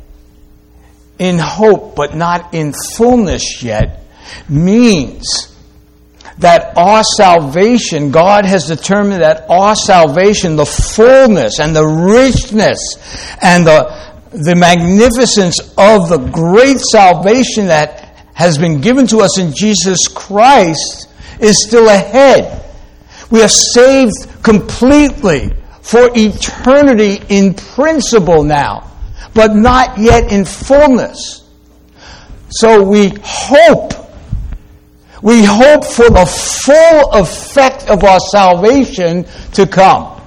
in 1.18 1.38
hope 1.38 1.94
but 1.94 2.14
not 2.14 2.54
in 2.54 2.72
fullness 2.96 3.62
yet 3.62 4.04
means 4.48 5.52
that 6.38 6.76
our 6.76 7.02
salvation, 7.16 8.10
God 8.10 8.44
has 8.44 8.66
determined 8.66 9.22
that 9.22 9.48
our 9.48 9.76
salvation, 9.76 10.56
the 10.56 10.66
fullness 10.66 11.60
and 11.60 11.74
the 11.74 11.84
richness 11.84 12.78
and 13.40 13.66
the, 13.66 14.12
the 14.32 14.56
magnificence 14.56 15.60
of 15.78 16.08
the 16.08 16.18
great 16.32 16.78
salvation 16.78 17.66
that 17.66 18.26
has 18.34 18.58
been 18.58 18.80
given 18.80 19.06
to 19.08 19.18
us 19.18 19.38
in 19.38 19.54
Jesus 19.54 20.08
Christ 20.08 21.08
is 21.40 21.64
still 21.66 21.88
ahead. 21.88 22.64
We 23.30 23.42
are 23.42 23.48
saved 23.48 24.12
completely 24.42 25.52
for 25.82 26.10
eternity 26.14 27.22
in 27.28 27.54
principle 27.54 28.42
now 28.42 28.91
but 29.34 29.54
not 29.54 29.98
yet 29.98 30.32
in 30.32 30.44
fullness. 30.44 31.48
So 32.50 32.82
we 32.82 33.12
hope. 33.22 33.94
We 35.22 35.44
hope 35.44 35.84
for 35.84 36.10
the 36.10 36.26
full 36.26 37.12
effect 37.12 37.88
of 37.88 38.04
our 38.04 38.18
salvation 38.18 39.24
to 39.52 39.66
come. 39.66 40.20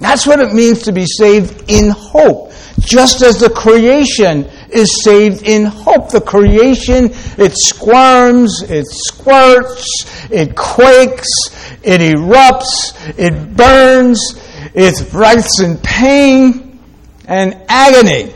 That's 0.00 0.26
what 0.26 0.40
it 0.40 0.54
means 0.54 0.82
to 0.82 0.92
be 0.92 1.06
saved 1.06 1.70
in 1.70 1.90
hope. 1.90 2.52
Just 2.80 3.22
as 3.22 3.40
the 3.40 3.50
creation 3.50 4.48
is 4.70 5.02
saved 5.02 5.42
in 5.42 5.64
hope. 5.64 6.10
The 6.10 6.20
creation, 6.20 7.10
it 7.36 7.52
squirms, 7.56 8.62
it 8.62 8.86
squirts, 8.86 10.30
it 10.30 10.54
quakes, 10.54 11.28
it 11.82 12.00
erupts, 12.00 12.94
it 13.18 13.56
burns, 13.56 14.20
it 14.74 15.12
writhes 15.12 15.60
in 15.60 15.76
pain 15.78 16.67
and 17.28 17.62
agony. 17.68 18.32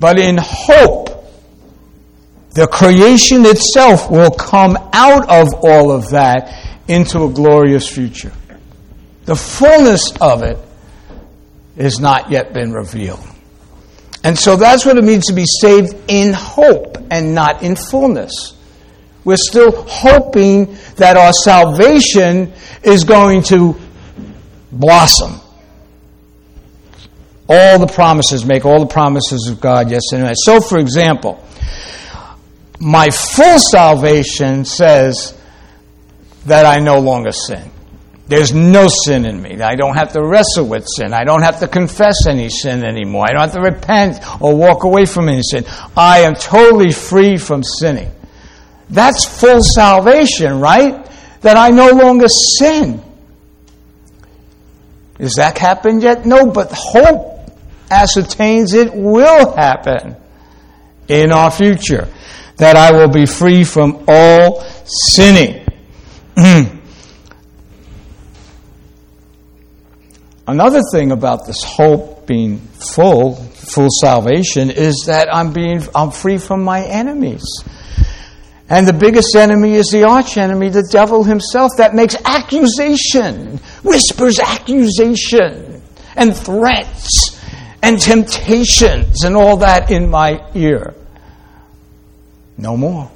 But 0.00 0.18
in 0.18 0.38
hope, 0.40 1.08
the 2.54 2.68
creation 2.68 3.44
itself 3.44 4.10
will 4.10 4.30
come 4.30 4.78
out 4.92 5.28
of 5.28 5.48
all 5.62 5.90
of 5.90 6.10
that 6.10 6.80
into 6.86 7.24
a 7.24 7.30
glorious 7.30 7.92
future. 7.92 8.32
The 9.24 9.36
fullness 9.36 10.12
of 10.20 10.42
it 10.42 10.58
has 11.76 12.00
not 12.00 12.30
yet 12.30 12.54
been 12.54 12.72
revealed. 12.72 13.20
And 14.24 14.38
so 14.38 14.56
that's 14.56 14.86
what 14.86 14.96
it 14.96 15.04
means 15.04 15.26
to 15.26 15.32
be 15.32 15.44
saved 15.60 15.94
in 16.08 16.32
hope 16.32 16.96
and 17.10 17.34
not 17.34 17.62
in 17.62 17.76
fullness. 17.76 18.56
We're 19.24 19.36
still 19.36 19.84
hoping 19.86 20.76
that 20.96 21.16
our 21.16 21.32
salvation 21.32 22.52
is 22.82 23.04
going 23.04 23.42
to 23.44 23.76
blossom 24.72 25.40
all 27.48 27.78
the 27.78 27.86
promises, 27.86 28.44
make 28.44 28.64
all 28.64 28.80
the 28.80 28.92
promises 28.92 29.48
of 29.48 29.60
God, 29.60 29.90
yes 29.90 30.02
and 30.12 30.22
amen. 30.22 30.34
So, 30.36 30.60
for 30.60 30.78
example, 30.78 31.42
my 32.78 33.08
full 33.10 33.58
salvation 33.58 34.64
says 34.64 35.36
that 36.46 36.66
I 36.66 36.78
no 36.80 37.00
longer 37.00 37.32
sin. 37.32 37.70
There's 38.28 38.52
no 38.52 38.88
sin 38.88 39.24
in 39.24 39.40
me. 39.40 39.62
I 39.62 39.74
don't 39.74 39.96
have 39.96 40.12
to 40.12 40.22
wrestle 40.22 40.66
with 40.66 40.86
sin. 40.86 41.14
I 41.14 41.24
don't 41.24 41.40
have 41.42 41.60
to 41.60 41.68
confess 41.68 42.26
any 42.28 42.50
sin 42.50 42.84
anymore. 42.84 43.24
I 43.26 43.32
don't 43.32 43.40
have 43.40 43.54
to 43.54 43.60
repent 43.62 44.42
or 44.42 44.54
walk 44.54 44.84
away 44.84 45.06
from 45.06 45.30
any 45.30 45.42
sin. 45.42 45.64
I 45.96 46.20
am 46.20 46.34
totally 46.34 46.92
free 46.92 47.38
from 47.38 47.62
sinning. 47.62 48.10
That's 48.90 49.24
full 49.24 49.62
salvation, 49.62 50.60
right? 50.60 51.06
That 51.40 51.56
I 51.56 51.70
no 51.70 51.90
longer 51.90 52.28
sin. 52.28 53.02
Has 55.18 55.34
that 55.36 55.56
happened 55.56 56.02
yet? 56.02 56.26
No, 56.26 56.46
but 56.50 56.70
hope 56.72 57.37
ascertains 57.90 58.74
it 58.74 58.94
will 58.94 59.54
happen 59.56 60.16
in 61.08 61.32
our 61.32 61.50
future. 61.50 62.08
That 62.56 62.76
I 62.76 62.92
will 62.92 63.08
be 63.08 63.26
free 63.26 63.64
from 63.64 64.04
all 64.08 64.62
sinning. 64.84 65.64
Another 70.46 70.82
thing 70.92 71.12
about 71.12 71.46
this 71.46 71.62
hope 71.62 72.26
being 72.26 72.58
full, 72.58 73.36
full 73.36 73.88
salvation, 74.00 74.70
is 74.70 75.04
that 75.06 75.28
I'm 75.32 75.52
being 75.52 75.82
I'm 75.94 76.10
free 76.10 76.38
from 76.38 76.64
my 76.64 76.84
enemies. 76.84 77.44
And 78.70 78.86
the 78.88 78.92
biggest 78.92 79.34
enemy 79.34 79.74
is 79.74 79.88
the 79.90 80.04
arch 80.04 80.36
enemy, 80.36 80.68
the 80.68 80.86
devil 80.90 81.24
himself, 81.24 81.72
that 81.78 81.94
makes 81.94 82.16
accusation, 82.24 83.58
whispers 83.82 84.38
accusation 84.38 85.82
and 86.16 86.36
threats 86.36 87.37
and 87.82 88.00
temptations 88.00 89.24
and 89.24 89.36
all 89.36 89.58
that 89.58 89.90
in 89.90 90.10
my 90.10 90.44
ear. 90.54 90.94
No 92.56 92.76
more. 92.76 93.10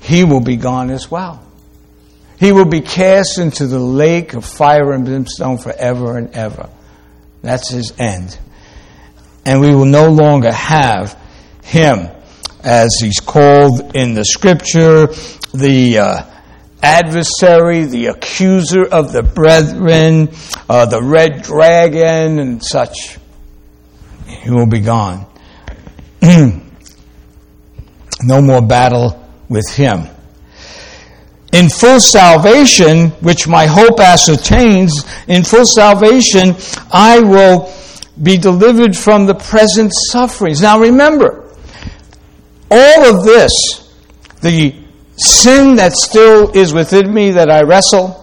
He 0.00 0.24
will 0.24 0.40
be 0.40 0.56
gone 0.56 0.90
as 0.90 1.10
well. 1.10 1.42
He 2.38 2.52
will 2.52 2.66
be 2.66 2.80
cast 2.80 3.38
into 3.38 3.66
the 3.66 3.78
lake 3.78 4.34
of 4.34 4.44
fire 4.44 4.92
and 4.92 5.04
brimstone 5.04 5.58
forever 5.58 6.18
and 6.18 6.34
ever. 6.34 6.68
That's 7.42 7.70
his 7.70 7.92
end. 7.98 8.38
And 9.44 9.60
we 9.60 9.74
will 9.74 9.86
no 9.86 10.10
longer 10.10 10.52
have 10.52 11.18
him, 11.62 12.08
as 12.62 12.90
he's 13.00 13.20
called 13.20 13.94
in 13.94 14.14
the 14.14 14.24
scripture, 14.24 15.06
the 15.54 15.98
uh, 15.98 16.22
adversary, 16.82 17.84
the 17.84 18.06
accuser 18.06 18.84
of 18.84 19.12
the 19.12 19.22
brethren, 19.22 20.30
uh, 20.68 20.86
the 20.86 21.02
red 21.02 21.42
dragon, 21.42 22.38
and 22.38 22.64
such. 22.64 23.18
He 24.26 24.50
will 24.50 24.66
be 24.66 24.80
gone. 24.80 25.26
no 26.22 26.62
more 28.42 28.62
battle 28.62 29.24
with 29.48 29.68
him. 29.74 30.08
In 31.52 31.68
full 31.68 32.00
salvation, 32.00 33.10
which 33.20 33.46
my 33.48 33.66
hope 33.66 34.00
ascertains, 34.00 35.04
in 35.26 35.44
full 35.44 35.64
salvation, 35.64 36.56
I 36.92 37.20
will 37.20 37.72
be 38.22 38.36
delivered 38.36 38.96
from 38.96 39.26
the 39.26 39.34
present 39.34 39.92
sufferings. 40.10 40.60
Now 40.60 40.80
remember, 40.80 41.48
all 42.70 43.06
of 43.06 43.24
this, 43.24 43.52
the 44.40 44.85
sin 45.16 45.76
that 45.76 45.92
still 45.92 46.50
is 46.54 46.72
within 46.72 47.12
me 47.12 47.32
that 47.32 47.50
I 47.50 47.62
wrestle, 47.62 48.22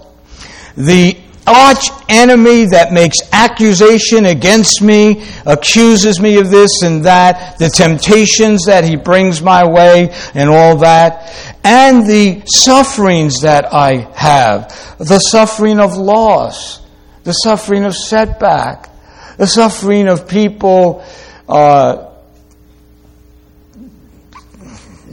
the 0.76 1.18
arch 1.46 1.90
enemy 2.08 2.66
that 2.66 2.94
makes 2.94 3.18
accusation 3.32 4.26
against 4.26 4.82
me, 4.82 5.26
accuses 5.46 6.20
me 6.20 6.38
of 6.38 6.50
this 6.50 6.82
and 6.84 7.06
that, 7.06 7.58
the 7.60 7.70
temptations 7.70 8.66
that 8.66 8.84
he 8.84 8.96
brings 8.96 9.42
my 9.42 9.68
way 9.68 10.14
and 10.34 10.50
all 10.50 10.78
that, 10.78 11.34
and 11.64 12.06
the 12.08 12.44
sufferings 12.46 13.42
that 13.42 13.74
I 13.74 14.10
have, 14.16 14.70
the 15.00 15.20
suffering 15.20 15.80
of 15.80 15.98
loss, 15.98 16.82
the 17.24 17.34
suffering 17.34 17.84
of 17.84 17.96
setback, 17.96 18.90
the 19.38 19.48
suffering 19.48 20.08
of 20.08 20.28
people 20.28 21.04
uh, 21.48 22.13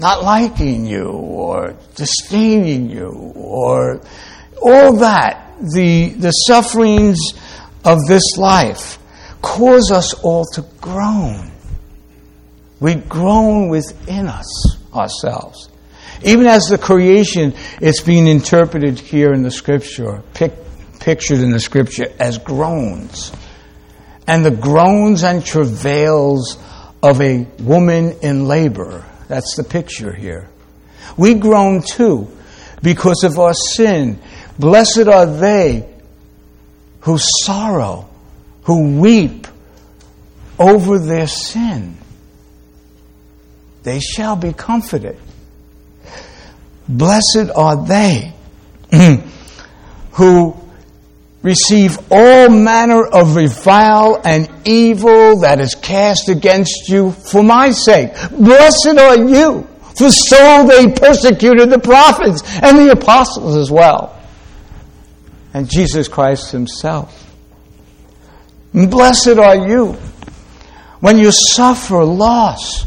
not 0.01 0.23
liking 0.23 0.87
you 0.87 1.09
or 1.09 1.77
disdaining 1.95 2.89
you 2.89 3.33
or 3.37 4.01
all 4.63 4.97
that 4.97 5.55
the, 5.61 6.09
the 6.09 6.31
sufferings 6.31 7.19
of 7.85 8.07
this 8.09 8.37
life 8.39 8.99
cause 9.43 9.91
us 9.91 10.15
all 10.15 10.47
to 10.55 10.65
groan. 10.81 11.51
We 12.81 12.95
groan 12.95 13.69
within 13.69 14.27
us 14.27 14.79
ourselves. 14.95 15.69
Even 16.23 16.47
as 16.47 16.65
the 16.65 16.79
creation, 16.79 17.55
it's 17.81 18.01
being 18.01 18.27
interpreted 18.27 18.99
here 18.99 19.33
in 19.33 19.43
the 19.43 19.51
scripture, 19.51 20.23
pic- 20.35 20.57
pictured 20.99 21.41
in 21.41 21.51
the 21.51 21.61
scripture 21.61 22.13
as 22.19 22.39
groans. 22.39 23.33
And 24.27 24.45
the 24.45 24.51
groans 24.51 25.25
and 25.25 25.45
travails 25.45 26.59
of 27.03 27.21
a 27.21 27.47
woman 27.59 28.19
in 28.23 28.47
labor. 28.47 29.05
That's 29.31 29.55
the 29.57 29.63
picture 29.65 30.13
here. 30.13 30.51
We 31.17 31.35
groan 31.35 31.83
too 31.83 32.37
because 32.83 33.23
of 33.25 33.39
our 33.39 33.55
sin 33.55 34.21
Blessed 34.61 35.09
are 35.09 35.25
they 35.25 35.89
who 37.01 37.17
sorrow, 37.17 38.11
who 38.65 39.01
weep 39.01 39.47
over 40.59 40.99
their 40.99 41.27
sin. 41.27 41.97
They 43.83 44.01
shall 44.01 44.37
be 44.37 44.53
comforted. 44.53 45.17
Blessed 46.87 47.49
are 47.57 47.87
they 47.87 48.35
who 50.13 50.55
receive 51.43 51.99
all 52.11 52.51
manner 52.51 53.05
of 53.05 53.37
revile 53.37 54.21
and 54.25 54.49
evil 54.65 55.41
that 55.41 55.61
is 55.61 55.75
cast 55.75 56.29
against 56.29 56.89
you 56.89 57.13
for 57.13 57.43
my 57.43 57.71
sake. 57.71 58.13
Blessed 58.31 58.99
are 58.99 59.19
you, 59.19 59.67
for 59.97 60.11
so 60.11 60.67
they 60.67 60.93
persecuted 60.93 61.71
the 61.71 61.79
prophets 61.79 62.43
and 62.63 62.79
the 62.79 62.93
apostles 62.93 63.57
as 63.57 63.71
well 63.71 64.21
and 65.53 65.69
Jesus 65.69 66.09
Christ 66.09 66.53
Himself. 66.53 67.17
blessed 68.73 69.39
are 69.39 69.69
you 69.69 69.93
when 71.01 71.19
you 71.19 71.33
suffer 71.33 72.05
loss 72.05 72.87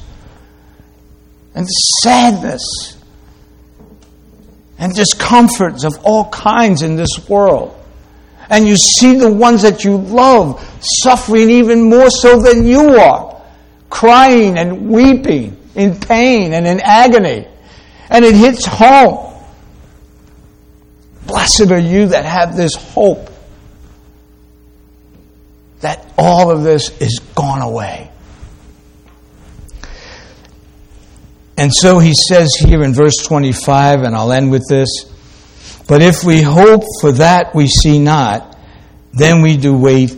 and 1.55 1.67
sadness 2.01 2.97
and 4.77 4.93
discomforts 4.93 5.83
of 5.83 5.93
all 6.03 6.29
kinds 6.29 6.81
in 6.81 6.95
this 6.95 7.27
world. 7.29 7.79
And 8.53 8.67
you 8.67 8.77
see 8.77 9.15
the 9.15 9.33
ones 9.33 9.63
that 9.63 9.83
you 9.83 9.97
love 9.97 10.63
suffering 10.79 11.49
even 11.49 11.89
more 11.89 12.11
so 12.11 12.39
than 12.39 12.67
you 12.67 12.99
are, 12.99 13.41
crying 13.89 14.59
and 14.59 14.91
weeping 14.91 15.57
in 15.73 15.99
pain 15.99 16.53
and 16.53 16.67
in 16.67 16.79
agony. 16.79 17.47
And 18.11 18.23
it 18.23 18.35
hits 18.35 18.63
home. 18.67 19.33
Blessed 21.25 21.71
are 21.71 21.79
you 21.79 22.09
that 22.09 22.25
have 22.25 22.55
this 22.55 22.75
hope 22.75 23.27
that 25.79 26.05
all 26.15 26.51
of 26.51 26.61
this 26.61 26.95
is 27.01 27.21
gone 27.33 27.63
away. 27.63 28.11
And 31.57 31.73
so 31.73 31.97
he 31.97 32.13
says 32.13 32.49
here 32.59 32.83
in 32.83 32.93
verse 32.93 33.17
25, 33.17 34.03
and 34.03 34.15
I'll 34.15 34.31
end 34.31 34.51
with 34.51 34.69
this 34.69 35.11
But 35.87 36.01
if 36.01 36.23
we 36.23 36.41
hope 36.41 36.83
for 37.01 37.11
that 37.13 37.53
we 37.53 37.67
see 37.67 37.99
not, 37.99 38.57
then 39.13 39.41
we 39.41 39.57
do 39.57 39.75
wait 39.75 40.11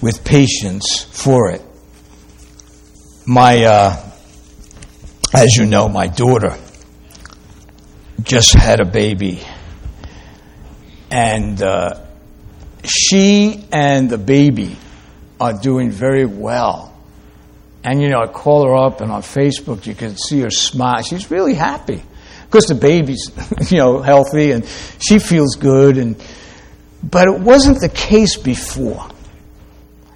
with 0.00 0.24
patience 0.24 1.04
for 1.04 1.50
it. 1.50 1.62
My, 3.26 3.64
uh, 3.64 4.10
as 5.34 5.56
you 5.56 5.66
know, 5.66 5.88
my 5.88 6.06
daughter 6.06 6.56
just 8.22 8.54
had 8.54 8.80
a 8.80 8.84
baby 8.84 9.40
and 11.10 11.62
uh, 11.62 12.04
she 12.84 13.64
and 13.72 14.10
the 14.10 14.18
baby 14.18 14.76
are 15.40 15.52
doing 15.52 15.90
very 15.90 16.26
well. 16.26 16.94
And 17.84 18.02
you 18.02 18.08
know, 18.08 18.20
I 18.20 18.26
call 18.26 18.66
her 18.66 18.74
up, 18.74 19.00
and 19.00 19.10
on 19.10 19.22
Facebook 19.22 19.86
you 19.86 19.94
can 19.94 20.16
see 20.16 20.40
her 20.40 20.50
smile. 20.50 21.02
She's 21.02 21.30
really 21.30 21.54
happy 21.54 22.02
because 22.48 22.66
the 22.66 22.74
baby's 22.74 23.30
you 23.70 23.78
know 23.78 24.00
healthy 24.00 24.52
and 24.52 24.66
she 24.98 25.18
feels 25.18 25.56
good. 25.56 25.98
And 25.98 26.22
but 27.02 27.28
it 27.28 27.40
wasn't 27.40 27.80
the 27.80 27.88
case 27.88 28.36
before. 28.36 29.08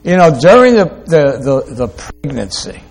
You 0.02 0.16
know, 0.16 0.36
during 0.38 0.74
the 0.74 0.86
the, 1.06 1.64
the, 1.66 1.74
the 1.74 1.88
pregnancy, 1.88 2.82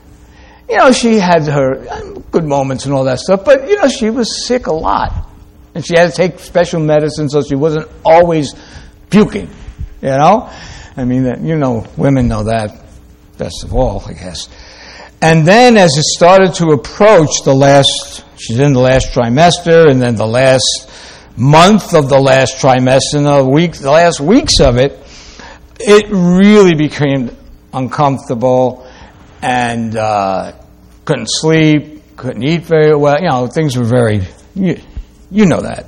you 0.69 0.77
know, 0.77 0.91
she 0.91 1.15
had 1.19 1.45
her 1.47 1.85
um, 1.91 2.23
good 2.31 2.45
moments 2.45 2.85
and 2.85 2.93
all 2.93 3.03
that 3.03 3.19
stuff, 3.19 3.43
but 3.43 3.67
you 3.67 3.75
know, 3.75 3.89
she 3.89 4.09
was 4.09 4.45
sick 4.45 4.67
a 4.67 4.73
lot. 4.73 5.27
And 5.73 5.85
she 5.85 5.97
had 5.97 6.09
to 6.09 6.15
take 6.15 6.39
special 6.39 6.81
medicine 6.81 7.29
so 7.29 7.41
she 7.41 7.55
wasn't 7.55 7.89
always 8.03 8.53
puking, 9.09 9.49
you 10.01 10.09
know? 10.09 10.49
I 10.97 11.05
mean, 11.05 11.23
that 11.23 11.41
you 11.41 11.57
know, 11.57 11.85
women 11.97 12.27
know 12.27 12.43
that 12.43 12.83
best 13.37 13.63
of 13.63 13.73
all, 13.73 14.03
I 14.05 14.13
guess. 14.13 14.49
And 15.21 15.45
then 15.45 15.77
as 15.77 15.95
it 15.97 16.03
started 16.03 16.55
to 16.55 16.69
approach 16.69 17.29
the 17.45 17.53
last, 17.53 18.25
she's 18.37 18.59
in 18.59 18.73
the 18.73 18.79
last 18.79 19.13
trimester, 19.13 19.87
and 19.87 20.01
then 20.01 20.15
the 20.15 20.25
last 20.25 20.89
month 21.37 21.93
of 21.93 22.09
the 22.09 22.19
last 22.19 22.55
trimester, 22.55 23.15
and 23.15 23.25
the, 23.25 23.45
week, 23.47 23.73
the 23.73 23.91
last 23.91 24.19
weeks 24.19 24.59
of 24.59 24.77
it, 24.77 24.97
it 25.79 26.07
really 26.09 26.73
became 26.73 27.35
uncomfortable 27.71 28.87
and 29.43 29.95
uh, 29.95 30.53
couldn't 31.05 31.29
sleep, 31.29 32.15
couldn't 32.15 32.43
eat 32.43 32.63
very 32.63 32.95
well. 32.95 33.19
You 33.21 33.29
know, 33.29 33.47
things 33.47 33.77
were 33.77 33.85
very, 33.85 34.27
you 34.55 34.81
know 35.31 35.61
that. 35.61 35.85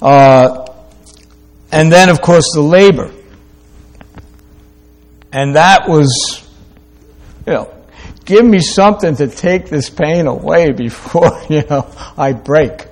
Uh, 0.00 0.66
and 1.72 1.92
then, 1.92 2.08
of 2.08 2.20
course, 2.20 2.46
the 2.54 2.60
labor. 2.60 3.12
And 5.32 5.56
that 5.56 5.88
was, 5.88 6.44
you 7.46 7.52
know, 7.52 7.79
give 8.24 8.44
me 8.44 8.60
something 8.60 9.16
to 9.16 9.28
take 9.28 9.66
this 9.68 9.90
pain 9.90 10.26
away 10.26 10.72
before, 10.72 11.42
you 11.48 11.62
know, 11.68 11.90
I 12.16 12.32
break. 12.32 12.86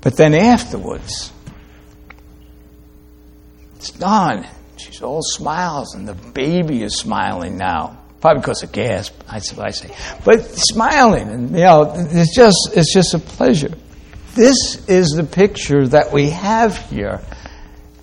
But 0.00 0.16
then 0.16 0.34
afterwards, 0.34 1.32
it's 3.76 3.90
done. 3.90 4.46
She's 4.76 5.02
all 5.02 5.22
smiles, 5.22 5.94
and 5.94 6.06
the 6.06 6.14
baby 6.14 6.82
is 6.82 6.98
smiling 6.98 7.56
now. 7.56 7.98
Probably 8.20 8.40
because 8.40 8.62
of 8.62 8.72
gas, 8.72 9.10
I 9.28 9.40
say. 9.40 9.94
But 10.24 10.44
smiling, 10.44 11.28
and 11.28 11.50
you 11.50 11.56
know, 11.56 11.92
it's 11.96 12.34
just 12.34 12.70
it's 12.74 12.92
just 12.92 13.14
a 13.14 13.18
pleasure. 13.18 13.74
This 14.34 14.86
is 14.88 15.10
the 15.10 15.24
picture 15.24 15.86
that 15.88 16.12
we 16.12 16.30
have 16.30 16.76
here 16.90 17.20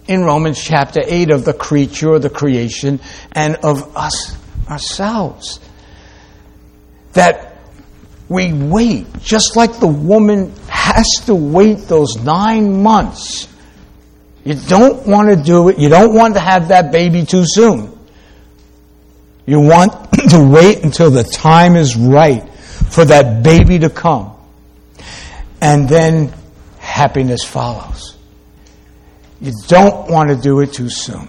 in 0.07 0.23
Romans 0.23 0.61
chapter 0.61 1.01
8 1.03 1.31
of 1.31 1.45
the 1.45 1.53
creature, 1.53 2.19
the 2.19 2.29
creation, 2.29 2.99
and 3.31 3.55
of 3.57 3.95
us 3.95 4.37
ourselves. 4.69 5.59
That 7.13 7.57
we 8.29 8.51
wait, 8.53 9.07
just 9.21 9.55
like 9.55 9.79
the 9.79 9.87
woman 9.87 10.53
has 10.67 11.07
to 11.25 11.35
wait 11.35 11.79
those 11.87 12.15
nine 12.17 12.81
months. 12.81 13.47
You 14.43 14.55
don't 14.55 15.05
want 15.07 15.29
to 15.29 15.35
do 15.35 15.69
it, 15.69 15.77
you 15.77 15.89
don't 15.89 16.13
want 16.13 16.33
to 16.33 16.39
have 16.39 16.69
that 16.69 16.91
baby 16.91 17.25
too 17.25 17.43
soon. 17.45 17.97
You 19.45 19.59
want 19.59 19.91
to 20.29 20.49
wait 20.51 20.83
until 20.83 21.11
the 21.11 21.23
time 21.23 21.75
is 21.75 21.95
right 21.95 22.47
for 22.53 23.05
that 23.05 23.43
baby 23.43 23.79
to 23.79 23.89
come. 23.89 24.35
And 25.61 25.87
then 25.87 26.33
happiness 26.79 27.43
follows. 27.43 28.17
You 29.39 29.51
don't 29.67 30.09
want 30.09 30.29
to 30.29 30.35
do 30.35 30.59
it 30.61 30.73
too 30.73 30.89
soon. 30.89 31.27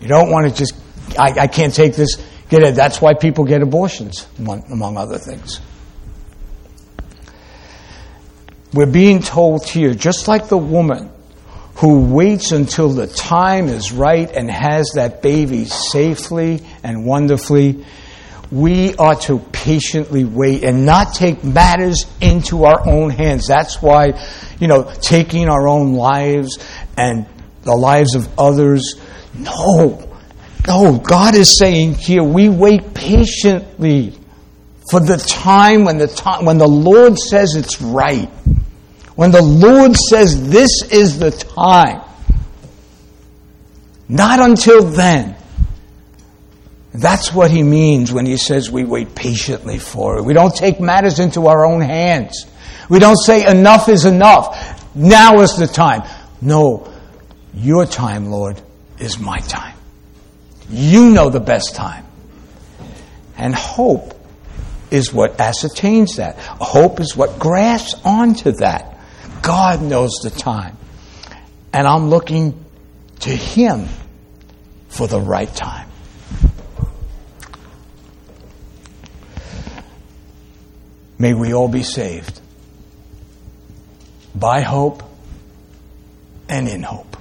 You 0.00 0.08
don't 0.08 0.30
want 0.30 0.48
to 0.48 0.54
just, 0.54 0.74
I, 1.18 1.40
I 1.40 1.46
can't 1.46 1.74
take 1.74 1.94
this, 1.94 2.16
get 2.48 2.62
it. 2.62 2.74
That's 2.74 3.00
why 3.00 3.14
people 3.14 3.44
get 3.44 3.62
abortions, 3.62 4.26
among, 4.38 4.96
other 4.96 5.18
things. 5.18 5.60
We're 8.72 8.86
being 8.86 9.22
told 9.22 9.66
here, 9.66 9.94
just 9.94 10.28
like 10.28 10.48
the 10.48 10.58
woman 10.58 11.10
who 11.76 12.00
waits 12.12 12.52
until 12.52 12.90
the 12.90 13.06
time 13.06 13.68
is 13.68 13.92
right 13.92 14.30
and 14.30 14.50
has 14.50 14.92
that 14.94 15.22
baby 15.22 15.64
safely 15.64 16.60
and 16.82 17.06
wonderfully. 17.06 17.84
We 18.50 18.94
are 18.96 19.14
to 19.14 19.38
patiently 19.38 20.24
wait 20.24 20.64
and 20.64 20.84
not 20.86 21.14
take 21.14 21.44
matters 21.44 22.06
into 22.20 22.64
our 22.64 22.86
own 22.88 23.10
hands. 23.10 23.46
That's 23.46 23.80
why, 23.80 24.20
you 24.58 24.68
know, 24.68 24.90
taking 25.02 25.48
our 25.48 25.68
own 25.68 25.94
lives 25.94 26.58
and 26.96 27.26
the 27.62 27.74
lives 27.74 28.14
of 28.14 28.28
others. 28.38 28.94
No. 29.34 30.07
No, 30.68 30.98
God 30.98 31.34
is 31.34 31.56
saying 31.56 31.94
here, 31.94 32.22
we 32.22 32.50
wait 32.50 32.92
patiently 32.92 34.12
for 34.90 35.00
the 35.00 35.16
time 35.16 35.84
when 35.84 35.96
the 35.96 36.06
time 36.06 36.44
when 36.44 36.58
the 36.58 36.68
Lord 36.68 37.18
says 37.18 37.54
it's 37.54 37.80
right. 37.80 38.28
When 39.14 39.30
the 39.30 39.40
Lord 39.40 39.96
says 39.96 40.50
this 40.50 40.82
is 40.92 41.18
the 41.18 41.30
time, 41.30 42.02
not 44.10 44.40
until 44.40 44.82
then. 44.82 45.36
That's 46.92 47.32
what 47.32 47.50
he 47.50 47.62
means 47.62 48.12
when 48.12 48.26
he 48.26 48.36
says 48.36 48.70
we 48.70 48.84
wait 48.84 49.14
patiently 49.14 49.78
for 49.78 50.18
it. 50.18 50.22
We 50.22 50.34
don't 50.34 50.54
take 50.54 50.80
matters 50.80 51.18
into 51.18 51.46
our 51.46 51.64
own 51.64 51.80
hands. 51.80 52.44
We 52.90 52.98
don't 52.98 53.16
say 53.16 53.46
enough 53.46 53.88
is 53.88 54.04
enough. 54.04 54.94
Now 54.94 55.40
is 55.40 55.56
the 55.56 55.66
time. 55.66 56.02
No, 56.42 56.92
your 57.54 57.86
time, 57.86 58.26
Lord, 58.26 58.60
is 58.98 59.18
my 59.18 59.38
time. 59.38 59.77
You 60.70 61.10
know 61.10 61.30
the 61.30 61.40
best 61.40 61.74
time. 61.74 62.04
And 63.36 63.54
hope 63.54 64.14
is 64.90 65.12
what 65.12 65.40
ascertains 65.40 66.16
that. 66.16 66.38
Hope 66.38 67.00
is 67.00 67.16
what 67.16 67.38
grasps 67.38 68.00
onto 68.04 68.52
that. 68.52 68.98
God 69.42 69.82
knows 69.82 70.10
the 70.22 70.30
time. 70.30 70.76
And 71.72 71.86
I'm 71.86 72.10
looking 72.10 72.64
to 73.20 73.30
Him 73.30 73.88
for 74.88 75.06
the 75.06 75.20
right 75.20 75.52
time. 75.54 75.88
May 81.18 81.34
we 81.34 81.52
all 81.52 81.68
be 81.68 81.82
saved 81.82 82.40
by 84.34 84.60
hope 84.60 85.02
and 86.48 86.68
in 86.68 86.82
hope. 86.82 87.16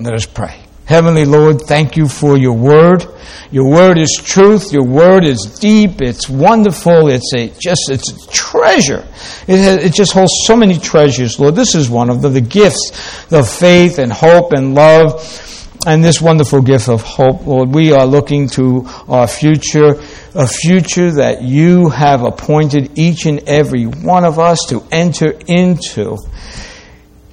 Let 0.00 0.14
us 0.14 0.24
pray. 0.24 0.61
Heavenly 0.84 1.24
Lord, 1.24 1.62
thank 1.62 1.96
you 1.96 2.08
for 2.08 2.36
your 2.36 2.54
word. 2.54 3.06
Your 3.52 3.70
word 3.70 3.98
is 3.98 4.20
truth. 4.24 4.72
Your 4.72 4.84
word 4.84 5.24
is 5.24 5.58
deep. 5.60 6.02
It's 6.02 6.28
wonderful. 6.28 7.08
It's 7.08 7.32
a 7.34 7.48
just 7.48 7.88
it's 7.88 8.10
a 8.10 8.30
treasure. 8.30 9.06
It, 9.46 9.58
has, 9.58 9.84
it 9.84 9.94
just 9.94 10.12
holds 10.12 10.32
so 10.44 10.56
many 10.56 10.78
treasures, 10.78 11.38
Lord. 11.38 11.54
This 11.54 11.74
is 11.74 11.88
one 11.88 12.10
of 12.10 12.20
them. 12.20 12.32
The 12.32 12.40
gifts 12.40 12.90
of 13.30 13.48
faith 13.48 13.98
and 13.98 14.12
hope 14.12 14.52
and 14.52 14.74
love. 14.74 15.48
And 15.84 16.02
this 16.02 16.20
wonderful 16.20 16.62
gift 16.62 16.88
of 16.88 17.02
hope, 17.02 17.44
Lord, 17.44 17.74
we 17.74 17.92
are 17.92 18.06
looking 18.06 18.48
to 18.50 18.84
our 19.08 19.26
future, 19.26 20.00
a 20.32 20.46
future 20.46 21.10
that 21.12 21.42
you 21.42 21.88
have 21.88 22.22
appointed 22.22 22.96
each 22.96 23.26
and 23.26 23.48
every 23.48 23.86
one 23.86 24.24
of 24.24 24.38
us 24.38 24.60
to 24.68 24.86
enter 24.92 25.32
into 25.48 26.18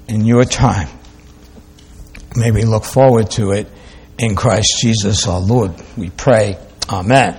in 0.08 0.24
your 0.24 0.44
time. 0.44 0.88
May 2.36 2.50
we 2.50 2.62
look 2.62 2.84
forward 2.84 3.30
to 3.32 3.52
it 3.52 3.66
in 4.18 4.36
Christ 4.36 4.78
Jesus 4.80 5.26
our 5.26 5.40
Lord. 5.40 5.72
We 5.96 6.10
pray. 6.10 6.58
Amen. 6.88 7.38